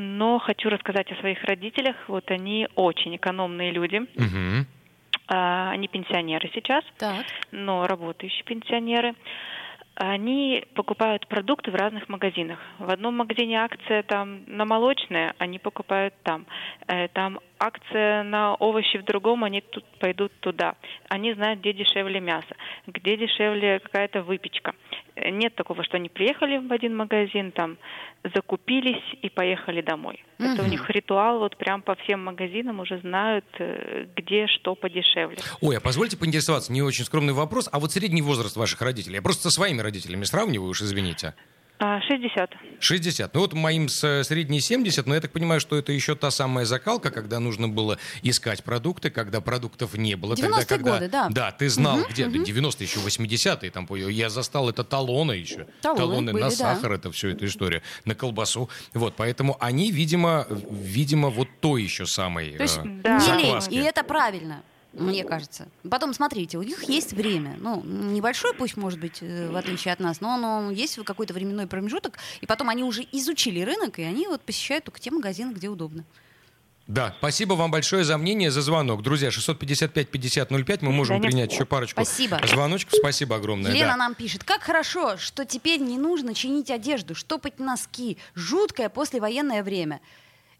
Но 0.00 0.38
хочу 0.38 0.68
рассказать 0.68 1.10
о 1.10 1.16
своих 1.16 1.42
родителях. 1.42 1.96
Вот 2.06 2.30
они 2.30 2.68
очень 2.76 3.16
экономные 3.16 3.72
люди. 3.72 4.00
А, 5.26 5.70
Они 5.72 5.88
пенсионеры 5.88 6.48
сейчас, 6.54 6.84
Так. 6.98 7.26
но 7.50 7.84
работающие 7.86 8.44
пенсионеры. 8.44 9.14
Они 9.96 10.64
покупают 10.74 11.26
продукты 11.26 11.72
в 11.72 11.74
разных 11.74 12.08
магазинах. 12.08 12.60
В 12.78 12.88
одном 12.88 13.16
магазине 13.16 13.60
акция 13.60 14.04
там 14.04 14.44
на 14.46 14.64
молочное, 14.64 15.34
они 15.38 15.58
покупают 15.58 16.14
там. 16.22 16.46
Э, 16.86 17.08
Там 17.08 17.40
акция 17.58 18.22
на 18.22 18.54
овощи 18.54 18.96
в 18.98 19.04
другом, 19.04 19.42
они 19.42 19.60
тут 19.60 19.84
пойдут 19.98 20.30
туда. 20.38 20.76
Они 21.08 21.34
знают, 21.34 21.58
где 21.58 21.72
дешевле 21.72 22.20
мясо, 22.20 22.54
где 22.86 23.16
дешевле 23.16 23.80
какая-то 23.80 24.22
выпечка. 24.22 24.76
Э, 25.18 25.30
Нет 25.30 25.54
такого, 25.54 25.84
что 25.84 25.96
они 25.96 26.08
приехали 26.08 26.58
в 26.58 26.72
один 26.72 26.96
магазин, 26.96 27.52
там 27.52 27.76
закупились 28.34 29.02
и 29.22 29.28
поехали 29.28 29.80
домой. 29.80 30.24
Это 30.38 30.62
у 30.62 30.66
них 30.66 30.88
ритуал, 30.90 31.38
вот 31.40 31.56
прям 31.56 31.82
по 31.82 31.94
всем 31.96 32.24
магазинам 32.24 32.80
уже 32.80 32.98
знают, 33.00 33.44
э, 33.58 34.06
где 34.16 34.46
что 34.46 34.74
подешевле. 34.74 35.38
Ой, 35.60 35.76
а 35.76 35.80
позвольте 35.80 36.16
поинтересоваться, 36.16 36.72
не 36.72 36.82
очень 36.82 37.04
скромный 37.04 37.32
вопрос, 37.32 37.68
а 37.72 37.80
вот 37.80 37.92
средний 37.92 38.22
возраст 38.22 38.56
ваших 38.56 38.80
родителей? 38.82 39.16
Я 39.16 39.22
просто 39.22 39.44
со 39.44 39.50
своими 39.50 39.80
родителями 39.80 40.24
сравниваю, 40.24 40.70
уж 40.70 40.82
извините. 40.82 41.34
А, 41.80 42.00
60. 42.00 42.50
60. 42.80 43.34
Ну 43.34 43.40
вот 43.40 43.52
моим 43.54 43.88
с 43.88 44.24
средней 44.24 44.60
70, 44.60 45.06
но 45.06 45.14
я 45.14 45.20
так 45.20 45.30
понимаю, 45.30 45.60
что 45.60 45.76
это 45.76 45.92
еще 45.92 46.16
та 46.16 46.30
самая 46.30 46.64
закалка, 46.64 47.10
когда 47.10 47.38
нужно 47.38 47.68
было 47.68 47.98
искать 48.22 48.64
продукты, 48.64 49.10
когда 49.10 49.40
продуктов 49.40 49.96
не 49.96 50.16
было. 50.16 50.34
Тогда, 50.34 50.58
90-е 50.58 50.66
когда, 50.66 50.92
годы, 50.94 51.08
да. 51.08 51.28
Да, 51.30 51.50
ты 51.52 51.68
знал, 51.68 52.00
где 52.10 52.26
да, 52.26 52.38
90-е, 52.38 52.86
еще 52.86 52.98
80-е. 53.00 53.70
Там, 53.70 53.86
я 53.94 54.28
застал 54.28 54.68
это 54.68 54.82
талоны 54.82 55.32
еще. 55.32 55.66
Талоны 55.80 56.32
были, 56.32 56.42
на 56.42 56.50
да. 56.50 56.56
сахар, 56.56 56.92
это 56.92 57.12
все 57.12 57.30
эта 57.30 57.46
история, 57.46 57.82
на 58.04 58.14
колбасу. 58.14 58.68
Вот, 58.94 59.14
поэтому 59.16 59.56
они, 59.60 59.92
видимо, 59.92 60.46
видимо, 60.70 61.30
вот 61.30 61.48
то 61.60 61.78
еще 61.78 62.06
самой 62.06 62.56
То 62.56 62.62
есть 62.62 62.78
э, 62.78 63.00
Да. 63.02 63.18
не 63.36 63.42
лень, 63.42 63.62
и 63.70 63.78
это 63.78 64.02
правильно. 64.02 64.62
Мне 64.98 65.24
кажется. 65.24 65.68
Потом, 65.88 66.12
смотрите, 66.14 66.58
у 66.58 66.62
них 66.62 66.84
есть 66.84 67.12
время. 67.12 67.56
Ну, 67.58 67.82
небольшой 67.84 68.54
пусть, 68.54 68.76
может 68.76 68.98
быть, 69.00 69.18
э, 69.20 69.50
в 69.50 69.56
отличие 69.56 69.92
от 69.92 70.00
нас, 70.00 70.20
но 70.20 70.34
оно 70.34 70.70
есть 70.70 70.96
какой-то 71.04 71.34
временной 71.34 71.66
промежуток. 71.66 72.18
И 72.40 72.46
потом 72.46 72.68
они 72.68 72.84
уже 72.84 73.06
изучили 73.12 73.60
рынок, 73.60 73.98
и 73.98 74.02
они 74.02 74.26
вот 74.26 74.42
посещают 74.42 74.84
только 74.84 75.00
те 75.00 75.10
магазины, 75.10 75.52
где 75.52 75.68
удобно. 75.68 76.04
Да, 76.88 77.14
спасибо 77.18 77.52
вам 77.52 77.70
большое 77.70 78.02
за 78.02 78.16
мнение, 78.16 78.50
за 78.50 78.62
звонок. 78.62 79.02
Друзья, 79.02 79.28
655-5005, 79.28 80.78
мы 80.80 80.90
можем 80.90 81.20
Да, 81.20 81.28
принять 81.28 81.52
еще 81.52 81.66
парочку 81.66 82.02
Спасибо. 82.02 82.40
звоночков. 82.46 82.94
Спасибо 82.98 83.36
огромное. 83.36 83.70
Елена 83.70 83.90
да. 83.90 83.96
нам 83.98 84.14
пишет, 84.14 84.42
как 84.42 84.62
хорошо, 84.62 85.18
что 85.18 85.44
теперь 85.44 85.80
не 85.80 85.98
нужно 85.98 86.32
чинить 86.32 86.70
одежду, 86.70 87.14
штопать 87.14 87.58
носки. 87.60 88.16
Жуткое 88.34 88.88
послевоенное 88.88 89.62
время. 89.62 90.00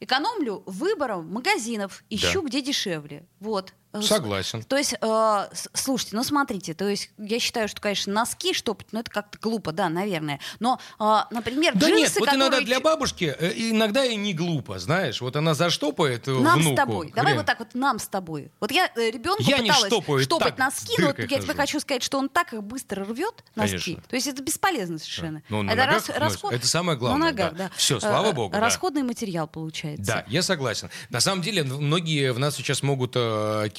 Экономлю 0.00 0.62
выбором 0.66 1.26
магазинов, 1.32 2.04
ищу 2.10 2.42
где 2.42 2.60
дешевле. 2.60 3.24
Вот. 3.40 3.72
Э, 3.92 4.02
Согласен. 4.02 4.62
То 4.62 4.76
есть, 4.76 4.94
э, 5.00 5.48
слушайте, 5.72 6.14
ну 6.14 6.22
смотрите, 6.22 6.74
то 6.74 6.86
есть 6.86 7.10
я 7.16 7.38
считаю, 7.40 7.68
что, 7.68 7.80
конечно, 7.80 8.12
носки 8.12 8.52
штопать, 8.52 8.88
ну 8.92 9.00
это 9.00 9.10
как-то 9.10 9.38
глупо, 9.40 9.72
да, 9.72 9.88
наверное. 9.88 10.40
Но, 10.60 10.78
э, 11.00 11.16
например, 11.30 11.72
Да 11.74 11.86
джинсы, 11.88 12.00
нет, 12.00 12.12
вот 12.16 12.24
которые... 12.26 12.48
иногда 12.48 12.60
для 12.60 12.80
бабушки 12.80 13.34
э, 13.38 13.52
иногда 13.56 14.04
и 14.04 14.14
не 14.16 14.34
глупо, 14.34 14.78
знаешь. 14.78 15.20
Вот 15.22 15.36
она 15.36 15.54
заштопает 15.54 16.28
э, 16.28 16.32
Нам 16.32 16.60
внуку. 16.60 16.74
с 16.74 16.76
тобой. 16.76 17.12
Давай 17.14 17.32
Хрен. 17.32 17.36
вот 17.38 17.46
так 17.46 17.58
вот 17.60 17.74
нам 17.74 17.98
с 17.98 18.08
тобой. 18.08 18.50
Вот 18.60 18.70
я 18.72 18.90
ребенку 18.94 19.42
Я 19.42 19.58
не 19.58 19.68
пыталась 19.70 19.86
штопаю, 19.86 20.20
штопать 20.22 20.56
так, 20.56 20.58
носки, 20.58 20.94
но 20.98 21.06
вот 21.06 21.18
я 21.18 21.26
тебе 21.26 21.40
хожу. 21.40 21.56
хочу 21.56 21.80
сказать, 21.80 22.02
что 22.02 22.18
он 22.18 22.28
так 22.28 22.52
их 22.52 22.62
быстро 22.62 23.04
рвет 23.04 23.42
носки. 23.54 23.94
Конечно. 23.94 24.02
То 24.08 24.16
есть 24.16 24.26
это 24.26 24.42
бесполезно 24.42 24.98
совершенно. 24.98 25.42
Ну, 25.48 25.62
на 25.62 25.70
это 25.72 25.86
ногах 25.86 26.08
расход- 26.16 26.52
Это 26.52 26.66
самое 26.66 26.96
На 26.96 27.00
главное, 27.00 27.28
ногах, 27.30 27.52
да. 27.54 27.68
да. 27.68 27.70
Всё, 27.76 28.00
слава 28.00 28.32
богу, 28.32 28.52
да. 28.52 28.60
Расходный 28.60 29.02
материал 29.02 29.46
получается. 29.48 30.04
Да, 30.04 30.24
я 30.28 30.42
согласен. 30.42 30.90
На 31.08 31.20
самом 31.20 31.40
деле, 31.42 31.62
многие 31.64 32.32
в 32.32 32.38
нас 32.38 32.54
сейчас 32.56 32.82
могут 32.82 33.16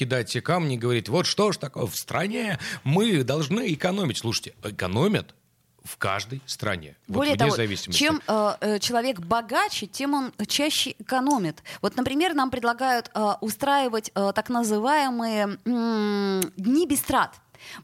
кидать 0.00 0.32
камни 0.42 0.76
и 0.76 0.78
говорить, 0.78 1.10
вот 1.10 1.26
что 1.26 1.52
ж 1.52 1.58
такое, 1.58 1.84
в 1.84 1.94
стране 1.94 2.58
мы 2.84 3.22
должны 3.22 3.70
экономить. 3.74 4.16
Слушайте, 4.16 4.54
экономят 4.64 5.34
в 5.84 5.98
каждой 5.98 6.40
стране. 6.46 6.96
Вот 7.06 7.16
Более 7.18 7.34
вне 7.34 7.38
того, 7.38 7.56
зависимости. 7.56 7.98
чем 7.98 8.22
э, 8.26 8.52
э, 8.60 8.78
человек 8.78 9.20
богаче, 9.20 9.86
тем 9.86 10.14
он 10.14 10.32
чаще 10.46 10.94
экономит. 10.98 11.62
Вот, 11.82 11.96
например, 11.96 12.32
нам 12.34 12.50
предлагают 12.50 13.10
э, 13.14 13.32
устраивать 13.42 14.10
э, 14.14 14.32
так 14.34 14.48
называемые 14.48 15.58
м, 15.66 16.40
дни 16.56 16.86
без 16.86 17.00
трат. 17.00 17.34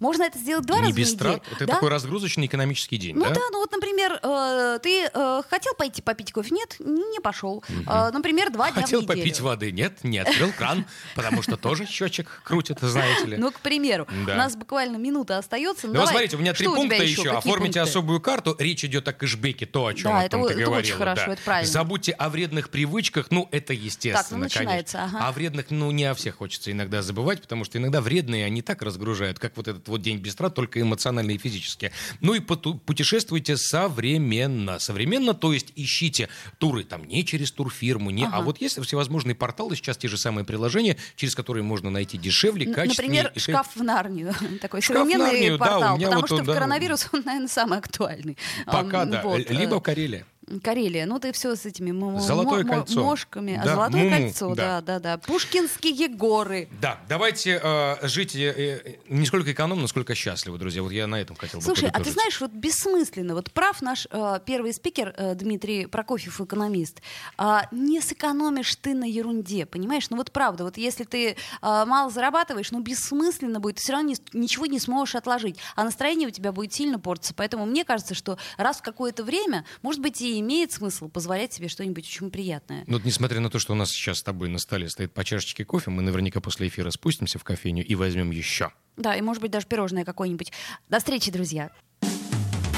Можно 0.01 0.25
это 0.25 0.39
сделать 0.39 0.67
два 0.67 0.77
Не 0.77 0.83
раза 0.83 0.95
в 0.95 0.97
без 0.97 1.12
неделю. 1.12 1.31
трат. 1.31 1.43
Это 1.53 1.67
да? 1.67 1.75
такой 1.75 1.89
разгрузочный 1.91 2.47
экономический 2.47 2.97
день, 2.97 3.17
Ну 3.17 3.25
да? 3.25 3.31
да, 3.31 3.41
ну 3.53 3.61
вот, 3.61 3.73
например, 3.73 4.19
э, 4.23 4.79
ты 4.83 5.09
э, 5.12 5.43
хотел 5.49 5.75
пойти 5.75 6.03
попить 6.03 6.33
кофе? 6.33 6.55
Нет, 6.55 6.77
не 6.81 7.21
пошел. 7.21 7.62
Э, 7.87 8.11
например, 8.12 8.51
два 8.51 8.71
дня 8.71 8.83
Хотел 8.83 9.01
в 9.01 9.03
неделю. 9.05 9.19
попить 9.21 9.41
воды? 9.41 9.73
Нет, 9.73 10.05
не 10.05 10.19
открыл 10.19 10.53
кран, 10.53 10.85
потому 11.15 11.43
что 11.43 11.57
тоже 11.57 11.87
счетчик 11.87 12.43
крутит, 12.45 12.79
знаете 12.81 13.27
ли. 13.27 13.37
Ну, 13.37 13.51
к 13.51 13.61
примеру, 13.61 14.07
у 14.11 14.27
нас 14.29 14.57
буквально 14.57 14.97
минута 14.97 15.39
остается. 15.39 15.87
Ну, 15.89 15.95
Ну, 15.95 16.07
смотрите, 16.07 16.37
у 16.37 16.41
меня 16.41 16.53
три 16.55 16.67
пункта 16.67 17.03
еще. 17.03 17.31
Оформите 17.37 17.81
особую 17.81 18.21
карту. 18.21 18.57
Речь 18.59 18.85
идет 18.85 19.07
о 19.09 19.12
кэшбэке, 19.12 19.67
то, 19.67 19.87
о 19.87 19.95
чем 19.95 20.11
Да, 20.12 20.25
это 20.25 20.37
ты 20.43 20.61
это 20.61 20.71
очень 20.71 20.95
хорошо, 20.95 21.27
да. 21.27 21.33
это 21.33 21.43
правильно. 21.43 21.71
Забудьте 21.73 22.12
о 22.12 22.29
вредных 22.29 22.71
привычках. 22.71 23.31
Ну, 23.31 23.49
это 23.51 23.73
естественно, 23.73 24.23
Так, 24.23 24.31
ну, 24.33 24.39
начинается, 24.39 24.99
конечно. 24.99 25.19
ага. 25.19 25.29
О 25.29 25.33
вредных, 25.33 25.67
ну, 25.71 25.91
не 25.91 26.05
о 26.05 26.15
всех 26.15 26.37
хочется 26.37 26.71
иногда 26.73 27.03
забывать, 27.03 27.41
потому 27.43 27.65
что 27.65 27.79
иногда 27.79 28.01
вредные, 28.01 28.45
они 28.47 28.62
так 28.62 28.83
разгружают, 28.83 29.39
как 29.39 29.57
вот 29.57 29.66
вот 29.67 29.77
этот 29.77 29.89
вот 29.89 30.03
день 30.03 30.19
без 30.19 30.35
трат, 30.35 30.55
только 30.55 30.81
эмоционально 30.81 31.33
и 31.33 31.39
физически. 31.39 31.93
Ну 32.21 32.35
и 32.35 32.41
путешествуйте 32.41 33.57
современно. 33.57 34.79
Современно, 34.79 35.35
то 35.35 35.53
есть 35.53 35.73
ищите 35.77 36.29
туры 36.59 36.85
там 36.85 37.05
не 37.07 37.25
через 37.25 37.53
турфирму, 37.53 38.11
не, 38.11 38.25
а 38.25 38.29
ага. 38.29 38.37
а 38.39 38.41
вот 38.43 38.61
есть 38.61 38.83
всевозможные 38.83 39.35
порталы, 39.35 39.77
сейчас 39.77 39.97
те 39.97 40.09
же 40.09 40.19
самые 40.19 40.45
приложения, 40.45 40.97
через 41.17 41.35
которые 41.35 41.63
можно 41.63 41.91
найти 41.91 42.19
дешевле, 42.19 42.67
качественнее. 42.73 43.25
Например, 43.25 43.33
шкаф 43.41 43.75
в 43.75 43.83
Нарнию. 43.83 44.35
Такой 44.61 44.81
шкаф 44.81 44.99
современный 44.99 45.33
Нарнию, 45.33 45.59
портал, 45.59 45.99
да, 45.99 46.05
потому 46.05 46.21
вот 46.21 46.27
что 46.27 46.43
в 46.43 46.47
коронавирус 46.47 47.09
он, 47.13 47.23
наверное, 47.25 47.49
самый 47.49 47.79
актуальный. 47.79 48.37
Пока, 48.67 49.05
да. 49.05 49.23
Вот. 49.23 49.51
Либо 49.51 49.81
Карелия. 49.81 50.27
Карелия, 50.63 51.07
ну 51.07 51.19
ты 51.19 51.33
все 51.33 51.57
с 51.57 51.67
этими 51.67 51.91
Золотое 52.21 52.65
кольцо. 52.65 53.03
мошками. 53.03 53.61
Да, 53.63 53.75
Золотое 53.75 54.05
Муму, 54.05 54.16
кольцо, 54.16 54.55
да. 54.55 54.81
да, 54.81 54.99
да, 54.99 55.16
да. 55.16 55.18
Пушкинские 55.18 56.09
горы. 56.09 56.68
Да, 56.81 57.01
давайте 57.09 57.61
э, 57.62 58.07
жить 58.07 58.37
э, 58.37 58.81
э, 58.85 58.95
не 59.09 59.27
сколько 59.27 59.51
экономно, 59.51 59.89
сколько 59.89 60.14
счастливо, 60.14 60.57
друзья. 60.57 60.83
Вот 60.83 60.93
я 60.93 61.09
на 61.09 61.20
этом 61.20 61.35
хотел 61.35 61.61
Слушай, 61.61 61.87
бы 61.87 61.91
Слушай, 61.91 62.01
а 62.01 62.05
ты 62.05 62.11
знаешь, 62.12 62.41
вот 62.41 62.53
бессмысленно, 62.53 63.35
вот 63.35 63.51
прав 63.51 63.83
наш 63.83 64.07
э, 64.11 64.41
первый 64.47 64.73
спикер 64.73 65.14
э, 65.16 65.35
Дмитрий 65.35 65.87
Прокофьев, 65.87 66.41
экономист, 66.41 67.03
э, 67.39 67.59
не 67.73 68.01
сэкономишь 68.01 68.77
ты 68.77 68.95
на 68.95 69.05
ерунде, 69.05 69.66
понимаешь? 69.66 70.09
Ну 70.11 70.16
вот 70.16 70.31
правда, 70.31 70.62
вот 70.62 70.77
если 70.77 71.03
ты 71.03 71.31
э, 71.31 71.35
мало 71.61 72.09
зарабатываешь, 72.11 72.70
ну 72.70 72.81
бессмысленно 72.81 73.59
будет, 73.59 73.77
ты 73.77 73.83
все 73.83 73.93
равно 73.95 74.11
не, 74.11 74.16
ничего 74.33 74.66
не 74.66 74.79
сможешь 74.79 75.16
отложить, 75.16 75.59
а 75.75 75.83
настроение 75.83 76.29
у 76.29 76.31
тебя 76.31 76.53
будет 76.53 76.73
сильно 76.73 77.01
портиться. 77.01 77.35
Поэтому 77.35 77.66
мне 77.66 77.85
кажется, 77.85 78.14
что 78.14 78.39
раз 78.59 78.79
в 78.79 78.83
какое-то 78.83 79.25
время, 79.25 79.64
может 79.83 80.01
быть, 80.01 80.20
и 80.23 80.36
имеет 80.41 80.72
смысл 80.72 81.09
позволять 81.09 81.53
себе 81.53 81.68
что-нибудь 81.68 82.05
очень 82.07 82.30
приятное. 82.30 82.84
Ну, 82.87 82.95
вот, 82.95 83.05
несмотря 83.05 83.41
на 83.41 83.51
то, 83.51 83.59
что 83.59 83.72
у 83.72 83.76
нас 83.76 83.91
сейчас 83.91 84.18
с 84.18 84.22
тобой 84.22 84.49
на 84.49 84.59
столе 84.59 84.89
стоит 84.89 85.12
по 85.12 85.24
чашечке 85.24 85.64
кофе, 85.64 85.91
мы 85.91 86.03
наверняка 86.03 86.41
после 86.41 86.68
эфира 86.68 86.91
спустимся 86.91 87.39
в 87.39 87.45
кофейню 87.45 87.84
и 87.84 87.95
возьмем 87.95 88.30
еще. 88.30 88.72
Да, 88.97 89.14
и 89.14 89.20
может 89.20 89.43
быть 89.43 89.51
даже 89.51 89.66
пирожное 89.66 90.05
какое-нибудь. 90.05 90.53
До 90.89 90.99
встречи, 90.99 91.30
друзья. 91.30 91.70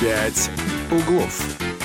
«Пять 0.00 0.50
углов». 0.90 1.77